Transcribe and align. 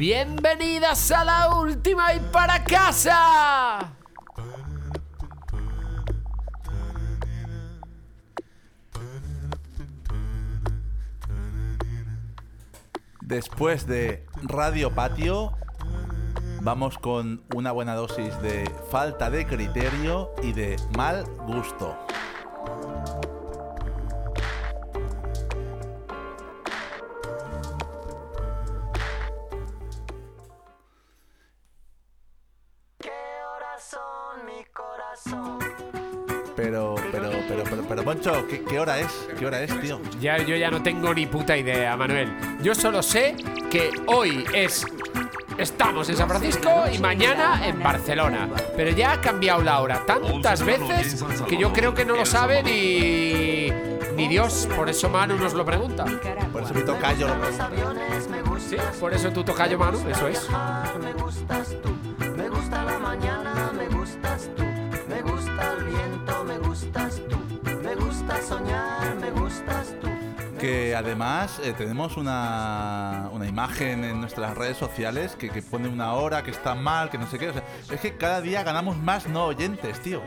Bienvenidas 0.00 1.12
a 1.12 1.26
la 1.26 1.56
última 1.56 2.14
y 2.14 2.20
para 2.32 2.64
casa. 2.64 3.92
Después 13.20 13.86
de 13.86 14.24
Radio 14.44 14.94
Patio, 14.94 15.52
vamos 16.62 16.96
con 16.96 17.42
una 17.54 17.70
buena 17.70 17.94
dosis 17.94 18.40
de 18.40 18.64
falta 18.90 19.28
de 19.28 19.46
criterio 19.46 20.30
y 20.42 20.54
de 20.54 20.76
mal 20.96 21.26
gusto. 21.46 21.94
¿Qué, 38.48 38.62
qué 38.62 38.78
hora 38.78 38.98
es? 38.98 39.28
¿Qué 39.38 39.46
hora 39.46 39.62
es, 39.62 39.80
tío? 39.80 40.00
Ya, 40.20 40.38
yo 40.38 40.56
ya 40.56 40.70
no 40.70 40.82
tengo 40.82 41.12
ni 41.14 41.26
puta 41.26 41.56
idea, 41.56 41.96
Manuel. 41.96 42.28
Yo 42.62 42.74
solo 42.74 43.02
sé 43.02 43.36
que 43.70 43.90
hoy 44.06 44.44
es. 44.54 44.86
Estamos 45.58 46.08
en 46.08 46.16
San 46.16 46.28
Francisco 46.28 46.70
y 46.90 46.98
mañana 46.98 47.66
en 47.66 47.82
Barcelona. 47.82 48.48
Pero 48.76 48.90
ya 48.92 49.12
ha 49.12 49.20
cambiado 49.20 49.62
la 49.62 49.80
hora 49.80 50.04
tantas 50.06 50.64
veces 50.64 51.22
que 51.46 51.56
yo 51.58 51.72
creo 51.72 51.92
que 51.94 52.04
no 52.04 52.16
lo 52.16 52.24
sabe 52.24 52.62
ni. 52.62 53.70
ni 54.16 54.28
Dios. 54.28 54.68
Por 54.74 54.88
eso 54.88 55.08
Manu 55.10 55.36
nos 55.36 55.52
lo 55.52 55.64
pregunta. 55.64 56.04
Por 56.52 56.62
eso 56.62 56.72
mi 56.74 56.82
tocayo 56.82 57.28
lo 57.28 57.38
pregunta. 57.40 57.70
Sí, 58.58 58.76
por 59.00 59.12
eso 59.12 59.30
tu 59.32 59.42
tocayo, 59.42 59.78
Manu, 59.78 59.98
eso 60.08 60.28
es. 60.28 60.48
Que 70.60 70.94
además 70.94 71.58
eh, 71.64 71.72
tenemos 71.76 72.18
una, 72.18 73.30
una 73.32 73.46
imagen 73.46 74.04
en 74.04 74.20
nuestras 74.20 74.54
redes 74.56 74.76
sociales 74.76 75.34
que, 75.38 75.48
que 75.48 75.62
pone 75.62 75.88
una 75.88 76.12
hora, 76.12 76.42
que 76.42 76.50
está 76.50 76.74
mal, 76.74 77.08
que 77.08 77.16
no 77.16 77.26
sé 77.26 77.38
qué. 77.38 77.48
O 77.48 77.52
sea, 77.54 77.62
es 77.90 77.98
que 78.00 78.16
cada 78.16 78.40
día 78.42 78.62
ganamos 78.62 78.98
más 78.98 79.26
no 79.26 79.46
oyentes, 79.46 80.00
tío. 80.00 80.20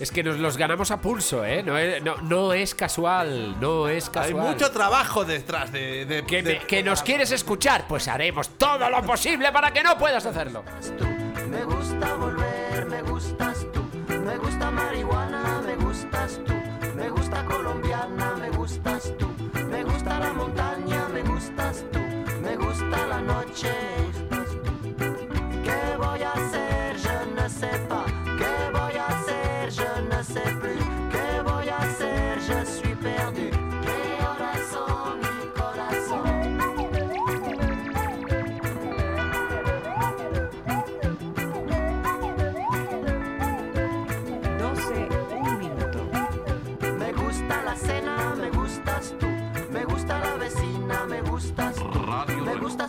Es 0.00 0.10
que 0.10 0.22
nos 0.22 0.38
los 0.38 0.56
ganamos 0.56 0.90
a 0.90 1.00
pulso, 1.02 1.44
¿eh? 1.44 1.62
No 1.62 1.76
es, 1.76 2.02
no, 2.02 2.16
no 2.22 2.52
es 2.54 2.74
casual, 2.74 3.60
no 3.60 3.88
es 3.88 4.06
Hay 4.08 4.12
casual. 4.12 4.46
mucho 4.54 4.70
trabajo 4.70 5.24
detrás 5.26 5.70
de. 5.72 6.06
de- 6.06 6.24
¿Que, 6.24 6.42
de- 6.42 6.58
me- 6.60 6.66
que 6.66 6.82
nos 6.82 7.02
quieres 7.02 7.30
escuchar? 7.30 7.84
Pues 7.86 8.08
haremos 8.08 8.48
todo 8.56 8.88
lo 8.88 9.02
posible 9.02 9.52
para 9.52 9.72
que 9.72 9.82
no 9.82 9.98
puedas 9.98 10.24
hacerlo. 10.24 10.64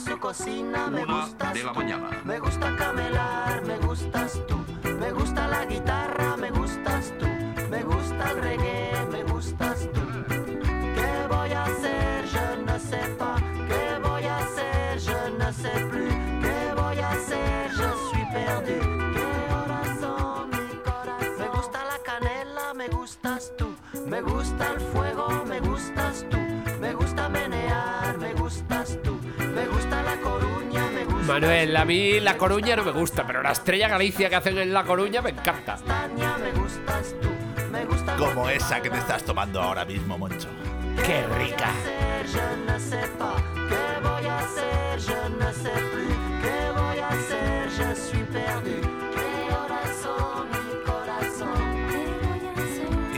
Su 0.07 0.19
cocina, 0.19 0.87
me 0.89 1.05
gustas 1.05 1.53
de 1.53 1.63
la 1.63 1.73
tú. 1.73 1.79
mañana. 1.79 2.09
Me 2.23 2.39
gusta 2.39 2.75
camelar, 2.77 3.61
me 3.65 3.77
gustas 3.79 4.39
tú. 4.47 4.57
Me 4.99 5.11
gusta 5.11 5.47
la 5.47 5.65
guitarra, 5.65 6.37
me 6.37 6.49
gustas 6.51 7.13
tú. 7.19 7.25
Me 7.69 7.83
gusta 7.83 8.31
el 8.31 8.41
reggae, 8.41 9.05
me 9.11 9.23
gustas 9.23 9.79
tú. 9.93 10.01
¿Qué 10.95 11.27
voy 11.29 11.51
a 11.51 11.63
hacer? 11.65 12.25
Je 12.33 12.47
ne 12.65 12.79
sais 12.79 13.09
pas. 13.17 13.41
¿Qué 13.69 13.99
voy 14.01 14.25
a 14.25 14.37
hacer? 14.37 14.99
Je 15.07 15.19
ne 15.39 15.51
sais 15.53 15.83
plus. 15.91 16.13
¿Qué 16.43 16.73
voy 16.81 16.99
a 16.99 17.09
hacer? 17.11 17.69
Je 17.79 17.89
suis 18.09 18.27
perdu. 18.33 18.79
¿Qué 19.15 19.53
horas 19.53 19.89
son 19.99 20.49
mi 20.49 20.77
corazón? 20.89 21.37
Me 21.39 21.47
gusta 21.49 21.79
la 21.91 21.99
canela, 22.09 22.73
me 22.73 22.87
gustas 22.87 23.51
tú. 23.57 23.67
Me 24.05 24.21
gusta 24.21 24.73
el 24.73 24.79
fuego, 24.79 25.43
me 25.45 25.59
gustas 25.59 26.25
tú. 26.29 26.37
Me 26.79 26.93
gusta 26.93 27.27
menear, 27.29 27.66
Manuel, 31.27 31.75
a 31.75 31.83
mí 31.83 32.21
La 32.21 32.37
Coruña 32.37 32.77
no 32.77 32.85
me 32.85 32.91
gusta, 32.91 33.27
pero 33.27 33.43
la 33.43 33.51
Estrella 33.51 33.89
Galicia 33.89 34.29
que 34.29 34.37
hacen 34.37 34.57
en 34.57 34.73
La 34.73 34.83
Coruña 34.83 35.21
me 35.21 35.31
encanta. 35.31 35.77
Como 38.17 38.49
esa 38.49 38.81
que 38.81 38.89
te 38.89 38.97
estás 38.97 39.23
tomando 39.23 39.61
ahora 39.61 39.83
mismo, 39.83 40.17
Moncho. 40.17 40.47
¡Qué 41.05 41.25
rica! 41.37 41.69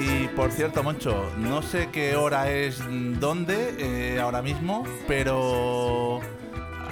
Y 0.02 0.28
por 0.30 0.52
cierto, 0.52 0.82
Moncho, 0.82 1.32
no 1.38 1.62
sé 1.62 1.90
qué 1.92 2.16
hora 2.16 2.50
es 2.50 2.82
dónde 3.20 3.76
eh, 3.78 4.20
ahora 4.20 4.42
mismo, 4.42 4.84
pero 5.08 6.22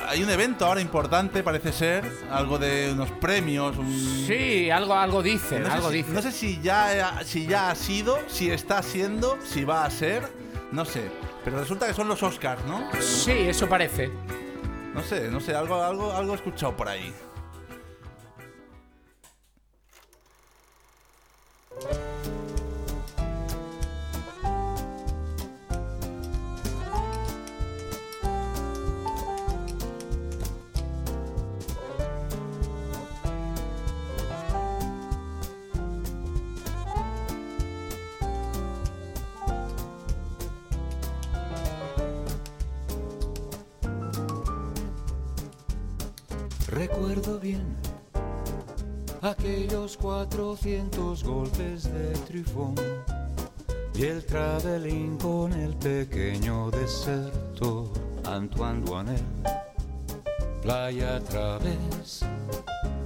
hay 0.08 0.24
un 0.24 0.30
evento 0.30 0.66
ahora 0.66 0.82
importante, 0.82 1.44
parece 1.44 1.72
ser, 1.72 2.04
algo 2.32 2.58
de 2.58 2.92
unos 2.94 3.10
premios. 3.12 3.78
un- 3.78 4.26
Sí, 4.28 4.70
algo, 4.70 4.94
algo 4.96 5.22
dicen, 5.22 5.64
no 5.64 5.68
sé 5.70 5.74
algo 5.76 5.90
si, 5.90 5.96
dicen. 5.98 6.14
no 6.14 6.22
sé 6.22 6.32
si 6.32 6.62
ya, 6.62 7.22
si 7.26 7.46
ya 7.48 7.70
ha 7.72 7.76
sido, 7.76 8.18
si 8.28 8.50
está 8.50 8.82
siendo, 8.82 9.38
si 9.44 9.64
va 9.64 9.86
a 9.86 9.90
ser, 9.90 10.28
no 10.72 10.86
sé. 10.86 11.10
Pero 11.44 11.60
resulta 11.60 11.88
que 11.88 11.94
son 11.94 12.08
los 12.08 12.22
Oscars, 12.24 12.64
¿no? 12.66 12.90
Sí, 13.02 13.32
eso 13.32 13.68
parece. 13.70 14.10
No 14.94 15.02
sé, 15.04 15.30
no 15.30 15.40
sé, 15.40 15.56
algo, 15.56 15.82
algo, 15.84 16.12
algo 16.12 16.34
he 16.34 16.36
escuchado 16.36 16.76
por 16.76 16.90
ahí. 16.90 17.14
400 50.68 51.24
golpes 51.24 51.84
de 51.94 52.12
trifón 52.28 52.76
y 53.96 54.04
el 54.04 54.26
traveling 54.26 55.18
con 55.18 55.54
el 55.54 55.74
pequeño 55.78 56.70
desertor 56.72 57.88
Antoine 58.26 58.84
Duanel. 58.84 59.24
Playa 60.62 61.16
a 61.16 61.20
través, 61.22 62.26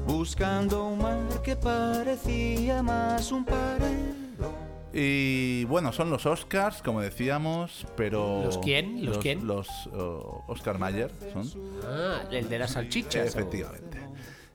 buscando 0.07 0.87
un 0.87 1.03
mar 1.03 1.19
que 1.43 1.55
parecía 1.55 2.81
más 2.81 3.31
un 3.31 3.45
parelo. 3.45 4.51
Y 4.91 5.65
bueno, 5.65 5.93
son 5.93 6.09
los 6.09 6.25
Oscars, 6.25 6.81
como 6.81 6.99
decíamos, 6.99 7.85
pero... 7.95 8.41
¿Los 8.43 8.57
quién? 8.57 9.05
¿Los 9.05 9.19
quién? 9.19 9.45
Los 9.45 9.67
oh, 9.93 10.43
Oscar 10.47 10.79
Mayer 10.79 11.11
son. 11.31 11.47
Ah, 11.85 12.23
el 12.31 12.49
de 12.49 12.57
las 12.57 12.71
salchichas. 12.71 13.27
Efectivamente. 13.27 13.90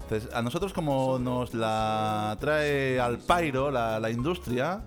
Entonces, 0.09 0.33
a 0.33 0.41
nosotros 0.43 0.73
como 0.73 1.19
nos 1.19 1.53
la 1.53 2.37
trae 2.41 3.01
al 3.01 3.19
pairo 3.19 3.71
la, 3.73 3.99
la 3.99 4.09
industria, 4.11 4.83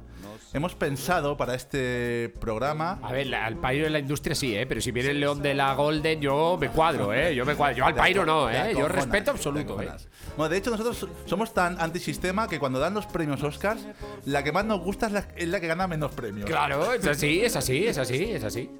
hemos 0.54 0.76
pensado 0.76 1.36
para 1.36 1.56
este 1.56 2.34
programa... 2.40 3.00
A 3.04 3.12
ver, 3.12 3.28
la- 3.28 3.46
al 3.46 3.58
Pairo 3.58 3.84
de 3.84 3.90
la 3.90 4.00
industria 4.00 4.34
sí, 4.34 4.56
¿eh? 4.56 4.66
Pero 4.66 4.80
si 4.82 4.92
viene 4.92 5.10
el 5.12 5.20
León 5.20 5.42
de 5.42 5.54
la 5.54 5.74
Golden, 5.76 6.22
yo 6.22 6.58
me 6.60 6.70
cuadro, 6.70 7.14
¿eh? 7.14 7.36
Yo 7.36 7.46
me 7.46 7.54
cuadro. 7.56 7.78
Yo 7.78 7.86
al 7.86 7.94
Pairo 7.96 8.26
no, 8.26 8.48
Te 8.48 8.54
¿eh? 8.54 8.56
Yo 8.74 8.80
acojonas, 8.86 8.92
respeto 8.96 9.24
te 9.26 9.30
absoluto, 9.32 9.60
¿eh? 9.74 9.86
acojonas. 9.86 10.08
Bueno, 10.38 10.50
de 10.50 10.58
hecho 10.58 10.72
nosotros 10.72 11.06
somos 11.26 11.54
tan 11.54 11.80
antisistema 11.82 12.48
que 12.48 12.58
cuando 12.58 12.80
dan 12.80 12.94
los 12.94 13.06
premios 13.06 13.44
Oscars, 13.44 13.82
la 14.26 14.44
que 14.44 14.52
más 14.54 14.64
nos 14.66 14.80
gusta 14.80 15.08
es 15.08 15.12
la, 15.12 15.28
es 15.36 15.48
la 15.50 15.60
que 15.60 15.68
gana 15.68 15.86
menos 15.88 16.12
premios. 16.14 16.50
Claro, 16.50 16.94
es 16.94 17.06
así, 17.06 17.42
es 17.42 17.56
así, 17.58 17.86
es 17.86 17.98
así, 17.98 18.24
es 18.24 18.44
así. 18.46 18.72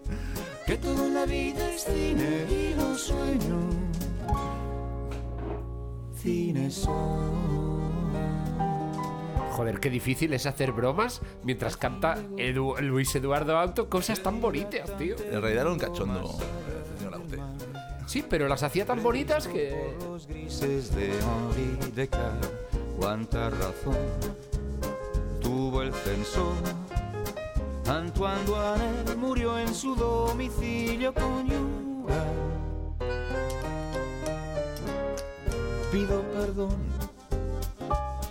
Que 0.66 0.78
toda 0.78 1.06
la 1.10 1.26
vida 1.26 1.70
es 1.70 1.84
cine 1.84 2.46
y 2.50 2.74
los 2.76 3.02
sueños 3.02 3.76
cine. 6.22 6.70
Joder, 9.52 9.80
qué 9.80 9.90
difícil 9.90 10.34
es 10.34 10.46
hacer 10.46 10.72
bromas 10.72 11.22
mientras 11.44 11.76
canta 11.76 12.18
Edu- 12.38 12.80
Luis 12.80 13.14
Eduardo 13.16 13.58
Auto 13.58 13.90
cosas 13.90 14.22
tan 14.24 14.40
bonitas, 14.40 14.98
tío. 14.98 15.16
En 15.18 15.42
realidad 15.42 15.64
era 15.64 15.72
un 15.72 15.80
cachondo, 15.80 16.38
señor 16.98 17.16
Aute. 17.16 17.38
Sí, 18.08 18.24
pero 18.28 18.48
las 18.48 18.64
hacía 18.64 18.86
tan 18.86 19.04
bonitas 19.04 19.48
que... 19.48 19.94
Los 20.00 20.28
grises 20.28 20.96
de 20.96 21.12
Henri 21.12 21.78
cuánta 23.00 23.50
razón 23.50 23.98
tuvo 25.42 25.82
el 25.82 25.94
censor. 25.94 26.54
Antoine 27.88 28.46
Duanel 28.46 29.18
murió 29.18 29.60
en 29.60 29.74
su 29.74 29.96
domicilio 29.96 31.14
conyugal. 31.14 32.39
Pido 35.92 36.22
perdón 36.34 36.78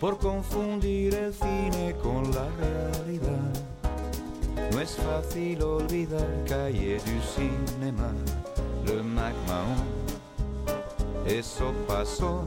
por 0.00 0.16
confundir 0.18 1.12
el 1.14 1.34
cine 1.34 1.94
con 2.02 2.22
la 2.30 2.46
realidad. 2.60 3.52
No 4.72 4.80
es 4.80 4.96
fácil 4.96 5.62
olvidar 5.62 6.26
Calle 6.46 6.98
du 6.98 7.20
Cinéma, 7.34 8.12
le 8.86 9.02
MacMahon. 9.02 9.84
Eso 11.26 11.72
pasó. 11.88 12.44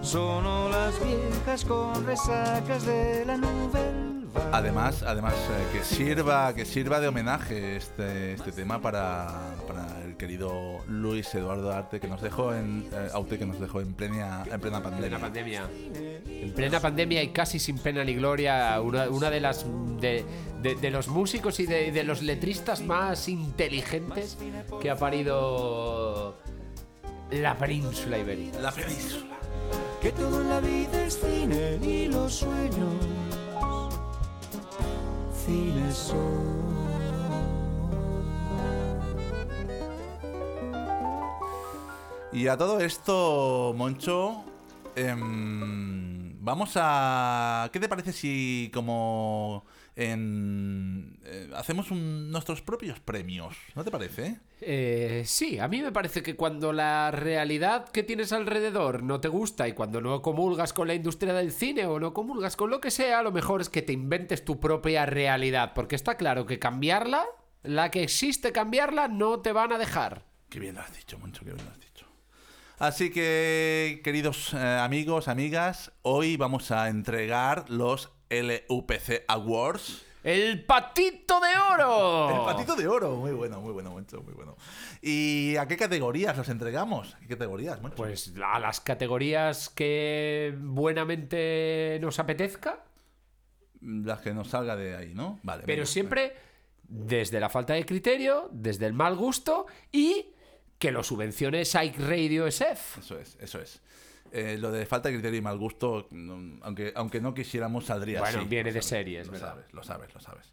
Sonó 0.00 0.68
las 0.68 0.94
viejas 1.04 1.64
con 1.64 2.06
resacas 2.06 2.86
de 2.86 3.24
la 3.26 3.36
Vague. 3.36 4.07
Además, 4.52 5.02
además 5.02 5.34
eh, 5.34 5.66
que 5.78 5.84
sirva, 5.84 6.54
que 6.54 6.64
sirva 6.64 7.00
de 7.00 7.08
homenaje 7.08 7.76
este, 7.76 8.32
este 8.32 8.52
tema 8.52 8.80
para, 8.80 9.54
para 9.66 10.02
el 10.04 10.16
querido 10.16 10.80
Luis 10.88 11.34
Eduardo 11.34 11.72
Arte 11.72 12.00
que 12.00 12.08
nos 12.08 12.20
dejó 12.22 12.54
en 12.54 12.88
eh, 12.92 13.08
Aute 13.12 13.38
que 13.38 13.46
nos 13.46 13.60
dejó 13.60 13.80
en 13.80 13.92
plena 13.94 14.44
en 14.50 14.60
plena 14.60 14.82
pandemia. 14.82 15.08
plena 15.08 15.18
pandemia. 15.20 15.68
En 16.26 16.52
plena 16.54 16.80
pandemia 16.80 17.22
y 17.22 17.28
casi 17.28 17.58
sin 17.58 17.78
pena 17.78 18.02
ni 18.04 18.14
gloria, 18.14 18.80
una, 18.80 19.08
una 19.10 19.30
de 19.30 19.40
las 19.40 19.66
de, 20.00 20.24
de- 20.62 20.74
de 20.76 20.90
los 20.90 21.08
músicos 21.08 21.60
y 21.60 21.66
de, 21.66 21.92
de 21.92 22.04
los 22.04 22.22
letristas 22.22 22.80
más 22.82 23.28
inteligentes 23.28 24.38
que 24.80 24.90
ha 24.90 24.96
parido 24.96 26.38
la 27.30 27.56
península 27.58 28.18
ibérica. 28.18 28.58
La 28.60 28.72
península. 28.72 29.36
Que 30.00 30.12
todo 30.12 30.40
en 30.40 30.48
la 30.48 30.60
vida 30.60 31.04
es 31.04 31.20
cine 31.20 31.78
y 31.82 32.06
los 32.08 32.32
sueños. 32.32 32.94
Y 42.38 42.46
a 42.46 42.56
todo 42.56 42.78
esto, 42.78 43.74
Moncho, 43.76 44.44
em, 44.94 46.36
vamos 46.40 46.72
a... 46.76 47.68
¿Qué 47.72 47.80
te 47.80 47.88
parece 47.88 48.12
si 48.12 48.70
como 48.72 49.64
en, 49.98 51.18
eh, 51.24 51.50
hacemos 51.56 51.90
un- 51.90 52.30
nuestros 52.30 52.62
propios 52.62 53.00
premios? 53.00 53.56
¿No 53.74 53.84
te 53.84 53.90
parece? 53.90 54.38
Eh, 54.60 55.22
sí, 55.26 55.58
a 55.58 55.66
mí 55.68 55.82
me 55.82 55.92
parece 55.92 56.22
que 56.22 56.36
cuando 56.36 56.72
la 56.72 57.10
realidad 57.10 57.88
que 57.88 58.02
tienes 58.04 58.32
alrededor 58.32 59.02
no 59.02 59.20
te 59.20 59.28
gusta 59.28 59.66
y 59.68 59.72
cuando 59.72 60.00
no 60.00 60.22
comulgas 60.22 60.72
con 60.72 60.88
la 60.88 60.94
industria 60.94 61.34
del 61.34 61.52
cine 61.52 61.86
o 61.86 61.98
no 61.98 62.14
comulgas 62.14 62.56
con 62.56 62.70
lo 62.70 62.80
que 62.80 62.90
sea, 62.90 63.22
lo 63.22 63.32
mejor 63.32 63.60
es 63.60 63.68
que 63.68 63.82
te 63.82 63.92
inventes 63.92 64.44
tu 64.44 64.60
propia 64.60 65.04
realidad, 65.04 65.72
porque 65.74 65.96
está 65.96 66.16
claro 66.16 66.46
que 66.46 66.58
cambiarla, 66.58 67.24
la 67.62 67.90
que 67.90 68.02
existe 68.04 68.52
cambiarla, 68.52 69.08
no 69.08 69.40
te 69.40 69.52
van 69.52 69.72
a 69.72 69.78
dejar. 69.78 70.24
Qué 70.48 70.60
bien 70.60 70.76
lo 70.76 70.80
has 70.80 70.96
dicho, 70.96 71.18
Moncho, 71.18 71.44
qué 71.44 71.52
bien 71.52 71.64
lo 71.64 71.70
has 71.72 71.80
dicho. 71.80 72.06
Así 72.78 73.10
que, 73.10 74.00
queridos 74.04 74.54
eh, 74.54 74.58
amigos, 74.58 75.26
amigas, 75.26 75.90
hoy 76.02 76.36
vamos 76.36 76.70
a 76.70 76.88
entregar 76.88 77.68
los 77.68 78.10
LUPC 78.30 79.24
Awards. 79.28 80.04
¡El 80.24 80.64
patito 80.64 81.40
de 81.40 81.56
oro! 81.72 82.30
El 82.30 82.44
patito 82.44 82.76
de 82.76 82.86
oro, 82.88 83.16
muy 83.16 83.30
bueno, 83.32 83.60
muy 83.60 83.72
bueno, 83.72 83.90
Moncho, 83.92 84.20
muy 84.22 84.34
bueno. 84.34 84.56
¿Y 85.00 85.56
a 85.56 85.66
qué 85.66 85.76
categorías 85.76 86.36
los 86.36 86.48
entregamos? 86.48 87.14
¿A 87.14 87.20
qué 87.20 87.28
categorías, 87.28 87.80
Moncho? 87.80 87.96
Pues 87.96 88.32
a 88.44 88.58
las 88.58 88.80
categorías 88.80 89.70
que 89.70 90.54
buenamente 90.58 91.98
nos 92.00 92.18
apetezca, 92.18 92.84
Las 93.80 94.20
que 94.20 94.34
nos 94.34 94.48
salga 94.48 94.76
de 94.76 94.96
ahí, 94.96 95.14
¿no? 95.14 95.38
Vale. 95.44 95.62
pero 95.64 95.78
venga. 95.82 95.86
siempre 95.86 96.34
desde 96.88 97.38
la 97.38 97.48
falta 97.48 97.74
de 97.74 97.86
criterio, 97.86 98.48
desde 98.52 98.86
el 98.86 98.92
mal 98.94 99.14
gusto 99.14 99.66
y 99.92 100.32
que 100.78 100.90
lo 100.90 101.02
subvencione 101.02 101.64
Psych 101.64 101.98
Radio 101.98 102.46
SF. 102.46 103.00
Eso 103.00 103.18
es, 103.18 103.36
eso 103.40 103.60
es. 103.60 103.80
Eh, 104.32 104.56
lo 104.58 104.70
de 104.70 104.86
falta 104.86 105.08
de 105.08 105.14
criterio 105.16 105.38
y 105.38 105.42
mal 105.42 105.58
gusto, 105.58 106.08
aunque, 106.62 106.92
aunque 106.94 107.20
no 107.20 107.34
quisiéramos, 107.34 107.86
saldría 107.86 108.20
Bueno, 108.20 108.40
así. 108.40 108.48
viene 108.48 108.70
Lo 108.70 108.74
de 108.74 108.82
sabes, 108.82 108.88
series, 108.88 109.26
lo 109.26 109.32
¿verdad? 109.32 109.48
sabes, 109.50 109.72
lo 109.72 109.82
sabes, 109.82 110.14
lo 110.14 110.20
sabes. 110.20 110.52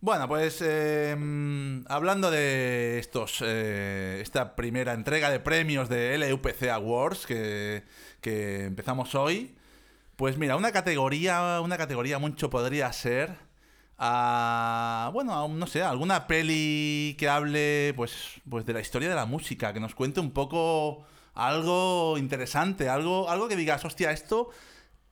Bueno, 0.00 0.28
pues 0.28 0.60
eh, 0.62 1.16
mm, 1.18 1.84
hablando 1.88 2.30
de 2.30 2.98
estos, 2.98 3.42
eh, 3.44 4.18
esta 4.20 4.54
primera 4.54 4.92
entrega 4.92 5.30
de 5.30 5.40
premios 5.40 5.88
de 5.88 6.18
LUPC 6.18 6.68
Awards 6.70 7.24
que, 7.26 7.84
que 8.20 8.64
empezamos 8.66 9.14
hoy, 9.14 9.54
pues 10.16 10.36
mira, 10.36 10.56
una 10.56 10.72
categoría, 10.72 11.60
una 11.62 11.78
categoría 11.78 12.18
mucho 12.18 12.50
podría 12.50 12.92
ser 12.92 13.34
a, 13.98 15.10
bueno, 15.14 15.32
a, 15.44 15.48
no 15.48 15.66
sé, 15.66 15.82
alguna 15.82 16.26
peli 16.26 17.14
que 17.18 17.28
hable, 17.28 17.94
pues, 17.96 18.40
pues 18.48 18.66
de 18.66 18.72
la 18.74 18.80
historia 18.80 19.08
de 19.08 19.14
la 19.14 19.24
música, 19.26 19.72
que 19.72 19.80
nos 19.80 19.94
cuente 19.94 20.20
un 20.20 20.32
poco 20.32 21.06
algo 21.34 22.16
interesante, 22.18 22.88
algo, 22.88 23.28
algo 23.30 23.48
que 23.48 23.56
digas, 23.56 23.84
hostia, 23.84 24.10
esto 24.12 24.50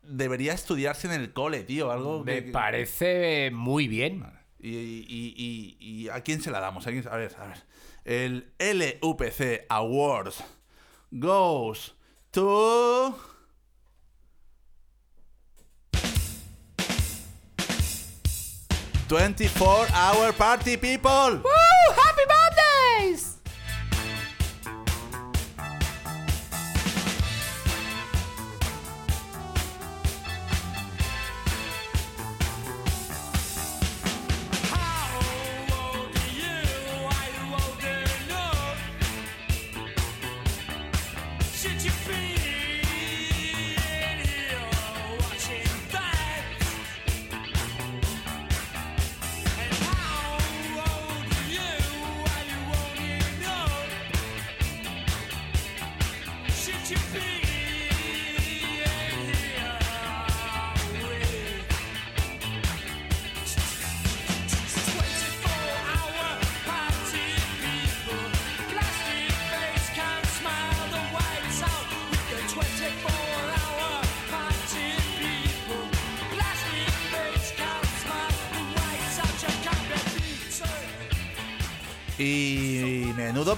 debería 0.03 0.53
estudiarse 0.53 1.07
en 1.07 1.13
el 1.15 1.33
cole, 1.33 1.63
tío, 1.65 1.91
algo 1.93 2.25
Me 2.25 2.45
que, 2.45 2.51
parece 2.53 3.51
muy 3.53 3.89
bien. 3.89 4.25
y, 4.61 4.71
y- 4.71 5.35
y- 5.37 5.77
y- 5.81 6.03
y 6.05 6.09
a 6.09 6.21
quién 6.23 6.41
se 6.41 6.51
la 6.51 6.61
damos? 6.61 6.87
¿A, 6.87 6.91
quién- 6.91 7.07
a 7.09 7.17
ver, 7.17 7.35
a 7.39 7.47
ver. 7.47 7.63
El 8.05 8.53
LUPC 8.59 9.67
Awards 9.69 10.43
goes 11.13 11.95
to. 12.33 13.17
Twenty-four 19.09 19.87
hour 19.95 20.33
party 20.33 20.77
people. 20.77 21.11
¡Happy 21.11 21.43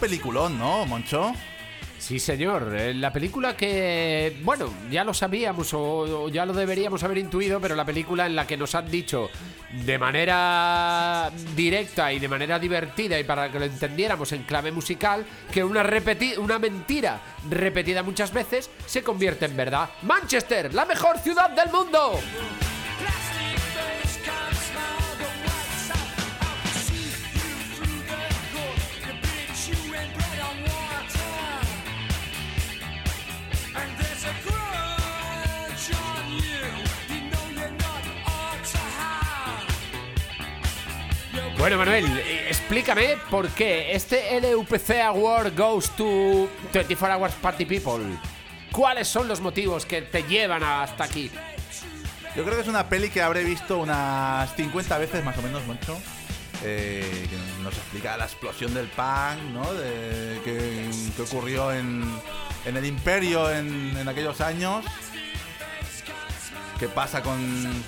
menudo 0.00 0.48
¿no, 0.48 0.86
Moncho? 0.86 1.32
Sí, 1.98 2.18
señor. 2.18 2.74
Eh, 2.76 2.92
La 2.92 3.10
película 3.12 3.56
que, 3.56 4.36
bueno, 4.42 4.70
ya 4.90 5.04
lo 5.04 5.14
sabíamos 5.14 5.72
o, 5.72 6.24
o 6.24 6.28
ya 6.28 6.44
lo 6.44 6.52
deberíamos 6.52 7.02
haber 7.02 7.16
intuido, 7.18 7.60
pero 7.60 7.74
la 7.74 7.84
película 7.86 8.26
en 8.26 8.36
la 8.36 8.46
que 8.46 8.56
nos 8.58 8.74
han 8.74 8.90
dicho 8.90 9.30
de 9.72 9.98
manera 9.98 11.30
directa 11.56 12.12
y 12.12 12.18
de 12.18 12.28
manera 12.28 12.58
divertida 12.58 13.18
y 13.18 13.24
para 13.24 13.50
que 13.50 13.58
lo 13.58 13.64
entendiéramos 13.64 14.32
en 14.32 14.42
clave 14.42 14.70
musical, 14.70 15.24
que 15.50 15.64
una, 15.64 15.82
repeti- 15.82 16.36
una 16.36 16.58
mentira 16.58 17.20
repetida 17.48 18.02
muchas 18.02 18.32
veces 18.32 18.70
se 18.86 19.02
convierte 19.02 19.46
en 19.46 19.56
verdad. 19.56 19.88
Manchester, 20.02 20.74
la 20.74 20.84
mejor 20.84 21.18
ciudad 21.20 21.50
del 21.50 21.70
mundo. 21.72 22.20
Bueno, 41.64 41.78
Manuel, 41.78 42.04
explícame 42.46 43.16
por 43.30 43.48
qué 43.48 43.92
este 43.92 44.38
LUPC 44.38 45.00
Award 45.06 45.56
goes 45.56 45.88
to 45.96 46.46
24 46.74 47.16
Hours 47.16 47.32
Party 47.36 47.64
People. 47.64 48.04
¿Cuáles 48.70 49.08
son 49.08 49.28
los 49.28 49.40
motivos 49.40 49.86
que 49.86 50.02
te 50.02 50.24
llevan 50.24 50.62
hasta 50.62 51.04
aquí? 51.04 51.30
Yo 52.36 52.44
creo 52.44 52.56
que 52.56 52.60
es 52.60 52.68
una 52.68 52.86
peli 52.86 53.08
que 53.08 53.22
habré 53.22 53.44
visto 53.44 53.78
unas 53.78 54.54
50 54.56 54.98
veces 54.98 55.24
más 55.24 55.38
o 55.38 55.40
menos, 55.40 55.64
mucho. 55.64 55.98
eh, 56.62 57.26
que 57.30 57.62
nos 57.62 57.72
explica 57.72 58.18
la 58.18 58.24
explosión 58.24 58.74
del 58.74 58.88
punk, 58.88 59.40
¿no? 59.54 59.72
De, 59.72 60.42
que, 60.44 60.90
que 61.16 61.22
ocurrió 61.22 61.72
en, 61.72 62.04
en 62.66 62.76
el 62.76 62.84
imperio 62.84 63.50
en, 63.50 63.96
en 63.96 64.06
aquellos 64.06 64.42
años. 64.42 64.84
¿Qué 66.78 66.88
pasa 66.88 67.22
con 67.22 67.38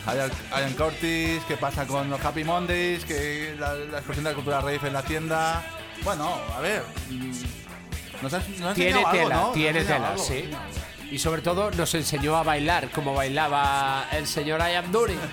Ian 0.06 0.72
Curtis? 0.76 1.42
¿Qué 1.48 1.56
pasa 1.56 1.86
con 1.86 2.08
los 2.08 2.24
Happy 2.24 2.44
Mondays? 2.44 3.04
Que 3.04 3.54
la, 3.58 3.74
la 3.74 3.98
explosión 3.98 4.24
de 4.24 4.30
la 4.30 4.34
cultura 4.34 4.60
rave 4.60 4.80
en 4.86 4.92
la 4.92 5.02
tienda. 5.02 5.62
Bueno, 6.04 6.36
a 6.56 6.60
ver. 6.60 6.82
mm, 7.10 7.32
Nos 8.22 8.32
has, 8.32 8.48
nos 8.50 8.68
has 8.70 8.74
Tiene 8.74 8.98
algo, 8.98 9.10
tela, 9.10 9.34
¿no? 9.36 9.50
Tiene 9.52 9.82
tela, 9.84 10.10
algo. 10.12 10.22
sí. 10.22 10.48
Y 11.10 11.18
sobre 11.18 11.42
todo 11.42 11.70
nos 11.72 11.94
enseñó 11.94 12.36
a 12.36 12.42
bailar 12.42 12.90
como 12.90 13.14
bailaba 13.14 14.06
el 14.12 14.26
señor 14.26 14.60
Ian 14.60 14.90
Dury. 14.90 15.14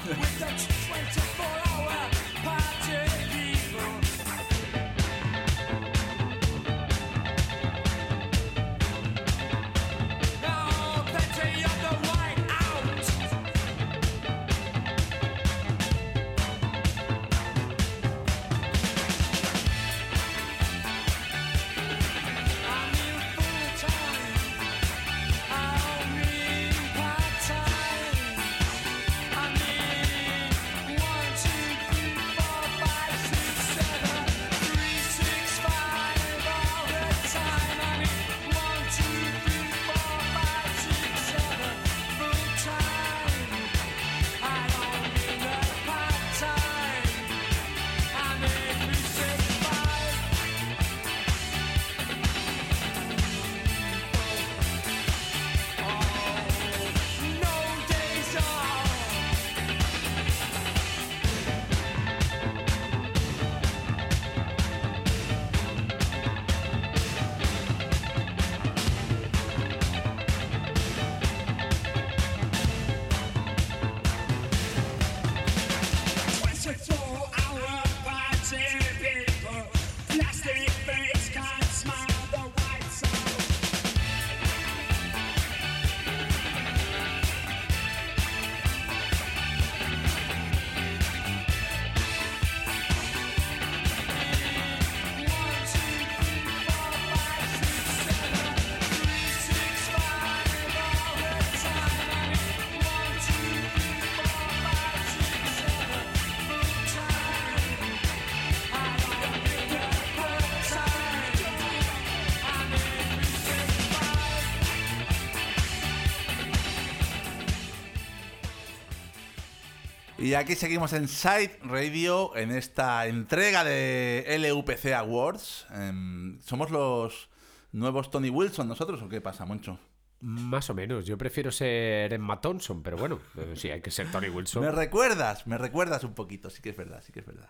Y 120.17 120.35
aquí 120.35 120.55
seguimos 120.55 120.93
en 120.93 121.07
Side 121.07 121.59
Radio 121.63 122.35
en 122.35 122.51
esta 122.51 123.07
entrega 123.07 123.63
de 123.63 124.37
LUPC 124.39 124.93
Awards. 124.93 125.65
Em, 125.71 126.39
¿Somos 126.41 126.69
los 126.69 127.29
nuevos 127.71 128.11
Tony 128.11 128.29
Wilson 128.29 128.67
nosotros 128.67 129.01
o 129.01 129.09
qué 129.09 129.21
pasa, 129.21 129.45
Moncho? 129.45 129.79
Más 130.21 130.69
o 130.69 130.73
menos, 130.73 131.05
yo 131.05 131.17
prefiero 131.17 131.51
ser 131.51 132.13
Emma 132.13 132.39
Thompson, 132.39 132.81
pero 132.81 132.95
bueno, 132.95 133.19
eh, 133.37 133.55
sí, 133.57 133.69
hay 133.69 133.81
que 133.81 133.91
ser 133.91 134.09
Tony 134.09 134.27
Me 134.27 134.35
Wilson. 134.35 134.73
recuerdas, 134.73 135.45
me 135.47 135.57
recuerdas 135.57 136.03
un 136.05 136.13
poquito, 136.13 136.49
sí 136.49 136.61
que 136.61 136.69
es 136.69 136.77
verdad, 136.77 137.03
sí 137.05 137.11
que 137.11 137.19
es 137.19 137.25
verdad. 137.25 137.49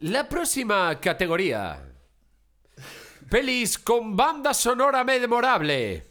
La 0.00 0.28
próxima 0.28 1.00
categoría. 1.00 1.82
Pelis 3.30 3.78
con 3.78 4.14
banda 4.14 4.52
sonora 4.52 5.02
memorable. 5.02 6.06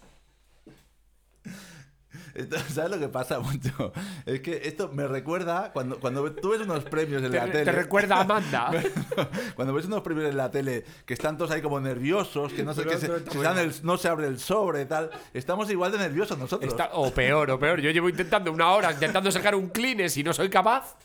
Esto- 2.36 2.58
¿Sabes 2.74 2.92
lo 2.92 3.00
que 3.00 3.08
pasa, 3.08 3.40
Moncho? 3.40 3.94
Es 4.26 4.42
que 4.42 4.62
esto 4.66 4.90
me 4.94 5.08
recuerda 5.08 5.72
cuando, 5.74 6.00
cuando 6.00 6.32
tú 6.34 6.50
ves 6.50 6.62
unos 6.62 6.84
premios 6.84 7.24
en 7.24 7.32
Te, 7.32 7.38
la 7.38 7.46
te 7.46 7.52
tele. 7.52 7.72
recuerda 7.72 8.18
a 8.18 8.22
Amanda. 8.22 8.72
Cuando 9.56 9.74
ves 9.74 9.86
unos 9.86 10.02
premios 10.02 10.30
en 10.30 10.36
la 10.38 10.52
tele 10.52 10.84
que 11.06 11.14
están 11.14 11.38
todos 11.38 11.52
ahí 11.52 11.62
como 11.62 11.80
nerviosos, 11.80 12.52
que 12.54 12.64
no 12.64 12.74
sé 12.74 12.84
qué, 12.84 12.98
se, 12.98 13.08
Pero- 13.08 13.32
se 13.32 13.40
dan 13.42 13.58
el- 13.58 13.74
no 13.84 13.98
se 13.98 14.10
abre 14.10 14.28
el 14.28 14.40
sobre 14.40 14.82
y 14.82 14.86
tal, 14.86 15.10
estamos 15.34 15.70
igual 15.72 15.92
de 15.94 15.98
nerviosos 16.00 16.38
nosotros. 16.38 16.70
Está- 16.70 16.90
o 16.94 17.12
peor, 17.14 17.50
o 17.52 17.58
peor. 17.60 17.80
Yo 17.80 17.90
llevo 17.92 18.10
intentando 18.10 18.52
una 18.52 18.70
hora 18.72 18.92
intentando 18.92 19.32
sacar 19.32 19.56
un 19.56 19.70
Kleenex 19.70 20.18
y 20.18 20.24
no 20.24 20.34
soy 20.34 20.50
capaz. 20.50 20.96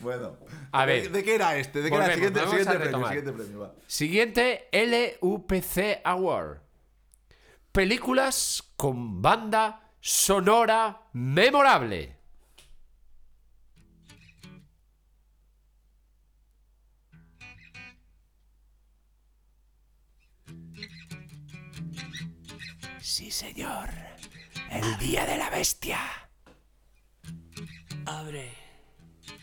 Bueno, 0.00 0.36
A 0.72 0.86
¿de- 0.86 0.92
ver. 1.00 1.10
¿de 1.10 1.24
qué 1.24 1.34
era 1.34 1.56
este? 1.56 1.80
¿De 1.82 1.90
qué 1.90 1.96
era 1.96 2.06
el 2.06 2.10
Volvemos, 2.12 2.14
siguiente, 2.14 2.38
vamos 2.40 2.50
siguiente 2.50 2.76
a 2.76 2.80
premio? 2.80 3.08
Siguiente 3.08 3.32
premio, 3.32 3.58
va. 3.60 3.72
Siguiente 3.86 5.18
LUPC 5.20 6.00
Award. 6.04 6.58
Películas 7.76 8.72
con 8.74 9.20
banda 9.20 9.92
sonora 10.00 11.10
memorable. 11.12 12.16
Sí, 22.98 23.30
señor. 23.30 23.90
El 24.70 24.96
día 24.96 25.26
de 25.26 25.36
la 25.36 25.50
bestia. 25.50 26.00
Abre 28.06 28.54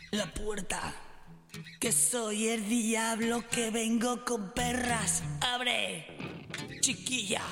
la 0.09 0.25
puerta. 0.33 0.91
Que 1.79 1.91
soy 1.91 2.47
el 2.47 2.67
diablo 2.67 3.47
que 3.47 3.69
vengo 3.69 4.25
con 4.25 4.55
perras. 4.55 5.21
Abre, 5.39 6.07
chiquilla. 6.81 7.43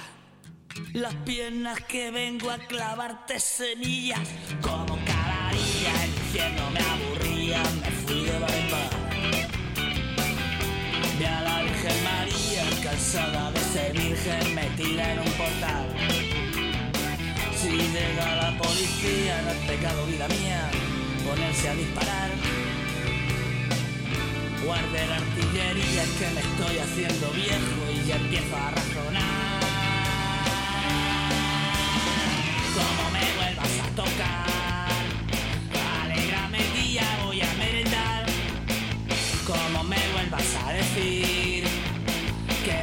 Las 0.93 1.13
piernas 1.25 1.79
que 1.81 2.11
vengo 2.11 2.49
a 2.49 2.57
clavarte 2.57 3.39
semillas. 3.39 4.19
Como 4.61 4.97
cada 5.05 5.51
día 5.51 6.03
el 6.03 6.09
infierno 6.09 6.69
me 6.71 6.79
aburría, 6.79 7.63
me 7.81 7.91
fui 7.91 8.23
de 8.23 8.39
bypass. 8.39 8.91
Vi 11.17 11.25
a 11.25 11.41
la 11.41 11.63
Virgen 11.63 12.03
María, 12.03 12.83
cansada 12.83 13.51
de 13.51 13.59
ser 13.59 13.93
virgen, 13.93 14.55
metida 14.55 15.13
en 15.13 15.19
un 15.19 15.31
portal. 15.33 15.87
Si 17.59 17.69
llega 17.69 18.35
la 18.35 18.57
policía, 18.57 19.41
no 19.43 19.51
es 19.51 19.57
pecado, 19.67 20.05
vida 20.07 20.27
mía, 20.27 20.69
ponerse 21.27 21.69
a 21.69 21.75
disparar. 21.75 22.29
Guarde 24.65 25.07
la 25.07 25.15
artillería, 25.17 26.03
es 26.03 26.09
que 26.09 26.29
me 26.35 26.41
estoy 26.41 26.77
haciendo 26.77 27.31
viejo 27.31 27.91
y 27.93 28.07
ya 28.07 28.15
empiezo 28.15 28.55
a 28.55 28.71
razonar. 28.71 29.60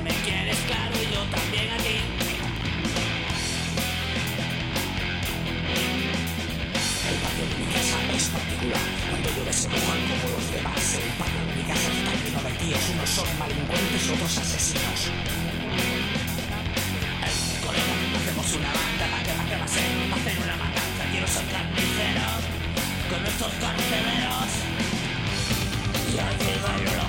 Me 0.03 0.11
quieres 0.25 0.59
claro 0.67 0.95
y 0.97 1.15
yo 1.15 1.23
también 1.37 1.71
a 1.71 1.77
ti. 1.79 1.97
El 7.09 7.17
patio 7.23 7.45
de 7.49 7.57
mi 7.59 7.67
casa 7.73 7.97
es 8.17 8.25
particular. 8.29 8.87
Cuando 9.11 9.29
llueve 9.35 9.53
se 9.53 9.69
mojan 9.69 10.01
como 10.09 10.27
los 10.37 10.53
demás. 10.53 10.95
El 10.95 11.13
patio 11.21 11.41
de 11.49 11.55
mi 11.57 11.65
casa 11.71 11.89
está 11.99 12.13
lleno 12.23 12.41
de 12.43 12.53
tíos, 12.65 12.85
unos 12.95 13.11
son 13.11 13.29
malincuentes, 13.39 14.11
otros 14.11 14.39
asesinos. 14.39 15.01
Ey, 17.27 17.37
colega, 17.65 17.95
hacemos 18.19 18.53
una 18.55 18.88
banda, 19.49 19.57
¿para 19.57 19.57
qué, 19.57 19.57
para 19.57 19.57
qué 19.57 19.57
va 19.57 19.65
a 19.65 19.69
ser? 19.69 19.85
Hacer 20.13 20.39
una 20.45 20.57
matanza, 20.57 21.05
quiero 21.11 21.27
ser 21.27 21.47
carnicero 21.47 22.27
con 23.11 23.27
estos 23.27 23.53
carceleros. 23.61 24.51
Ya 26.15 26.31
llega 26.39 26.75
el 26.77 27.08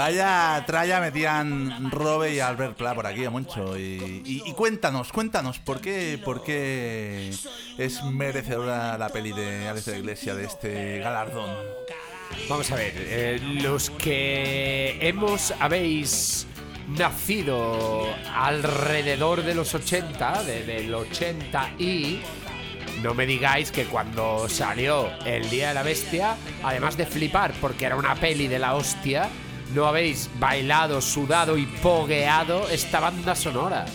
Vaya 0.00 0.64
tralla 0.66 0.98
metían 0.98 1.90
Robe 1.90 2.32
y 2.32 2.40
Albert 2.40 2.74
Pla 2.74 2.94
por 2.94 3.06
aquí, 3.06 3.26
a 3.26 3.28
y- 4.24 4.42
y 4.46 4.52
cuéntanos, 4.54 5.12
cuéntanos, 5.12 5.58
¿por 5.58 5.82
qué, 5.82 6.18
¿por 6.24 6.42
qué 6.42 7.28
es 7.76 8.02
merecedora 8.04 8.96
la 8.96 9.10
peli 9.10 9.32
de 9.32 9.68
Alex 9.68 9.84
de 9.84 9.92
la 9.92 9.98
Iglesia 9.98 10.34
de 10.34 10.44
este 10.46 10.98
galardón? 11.00 11.50
Vamos 12.48 12.72
a 12.72 12.76
ver, 12.76 12.94
eh, 12.96 13.40
los 13.62 13.90
que 13.90 14.96
hemos, 15.06 15.52
habéis 15.60 16.46
nacido 16.88 18.08
alrededor 18.34 19.42
de 19.42 19.54
los 19.54 19.74
80, 19.74 20.42
de- 20.44 20.64
del 20.64 20.94
80 20.94 21.74
y... 21.78 22.20
No 23.02 23.12
me 23.14 23.24
digáis 23.26 23.70
que 23.70 23.84
cuando 23.84 24.48
salió 24.48 25.10
El 25.26 25.48
Día 25.50 25.68
de 25.68 25.74
la 25.74 25.82
Bestia, 25.82 26.36
además 26.62 26.96
de 26.96 27.04
flipar 27.06 27.52
porque 27.60 27.84
era 27.84 27.96
una 27.96 28.14
peli 28.14 28.46
de 28.48 28.58
la 28.58 28.74
hostia, 28.74 29.28
no 29.74 29.86
habéis 29.86 30.28
bailado, 30.38 31.00
sudado 31.00 31.56
y 31.56 31.66
pogueado 31.66 32.68
esta 32.68 33.00
banda 33.00 33.34
sonora. 33.34 33.86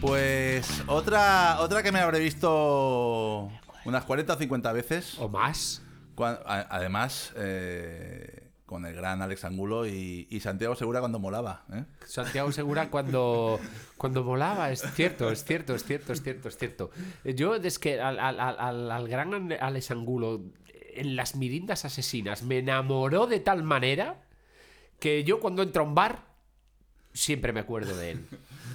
Pues 0.00 0.82
otra, 0.86 1.58
otra 1.60 1.82
que 1.82 1.90
me 1.90 2.00
habré 2.00 2.18
visto 2.20 3.50
unas 3.84 4.04
40 4.04 4.34
o 4.34 4.36
50 4.36 4.72
veces. 4.72 5.18
¿O 5.18 5.28
más? 5.28 5.82
A- 6.18 6.66
además, 6.70 7.32
eh, 7.36 8.50
con 8.66 8.84
el 8.84 8.94
gran 8.94 9.22
Alex 9.22 9.44
Angulo 9.44 9.86
y, 9.86 10.26
y 10.30 10.40
Santiago 10.40 10.74
Segura 10.76 11.00
cuando 11.00 11.18
molaba. 11.18 11.64
¿eh? 11.72 11.84
Santiago 12.04 12.52
Segura 12.52 12.90
cuando, 12.90 13.58
cuando 13.96 14.22
volaba, 14.22 14.70
es 14.70 14.82
cierto, 14.94 15.30
es 15.30 15.44
cierto, 15.44 15.74
es 15.74 15.84
cierto, 15.84 16.12
es 16.12 16.22
cierto, 16.22 16.48
es 16.48 16.58
cierto. 16.58 16.90
Yo 17.24 17.54
es 17.54 17.78
que 17.78 18.00
al, 18.00 18.18
al- 18.18 18.40
al- 18.40 18.58
al- 18.58 18.90
al 18.90 19.08
gran 19.08 19.52
Alex 19.60 19.90
Angulo 19.90 20.42
en 20.94 21.16
las 21.16 21.36
mirindas 21.36 21.84
asesinas 21.84 22.42
me 22.42 22.58
enamoró 22.58 23.26
de 23.26 23.40
tal 23.40 23.62
manera 23.62 24.22
que 24.98 25.24
yo 25.24 25.40
cuando 25.40 25.62
entro 25.62 25.82
a 25.82 25.86
un 25.86 25.94
bar 25.94 26.24
siempre 27.12 27.52
me 27.52 27.60
acuerdo 27.60 27.96
de 27.96 28.12
él. 28.12 28.26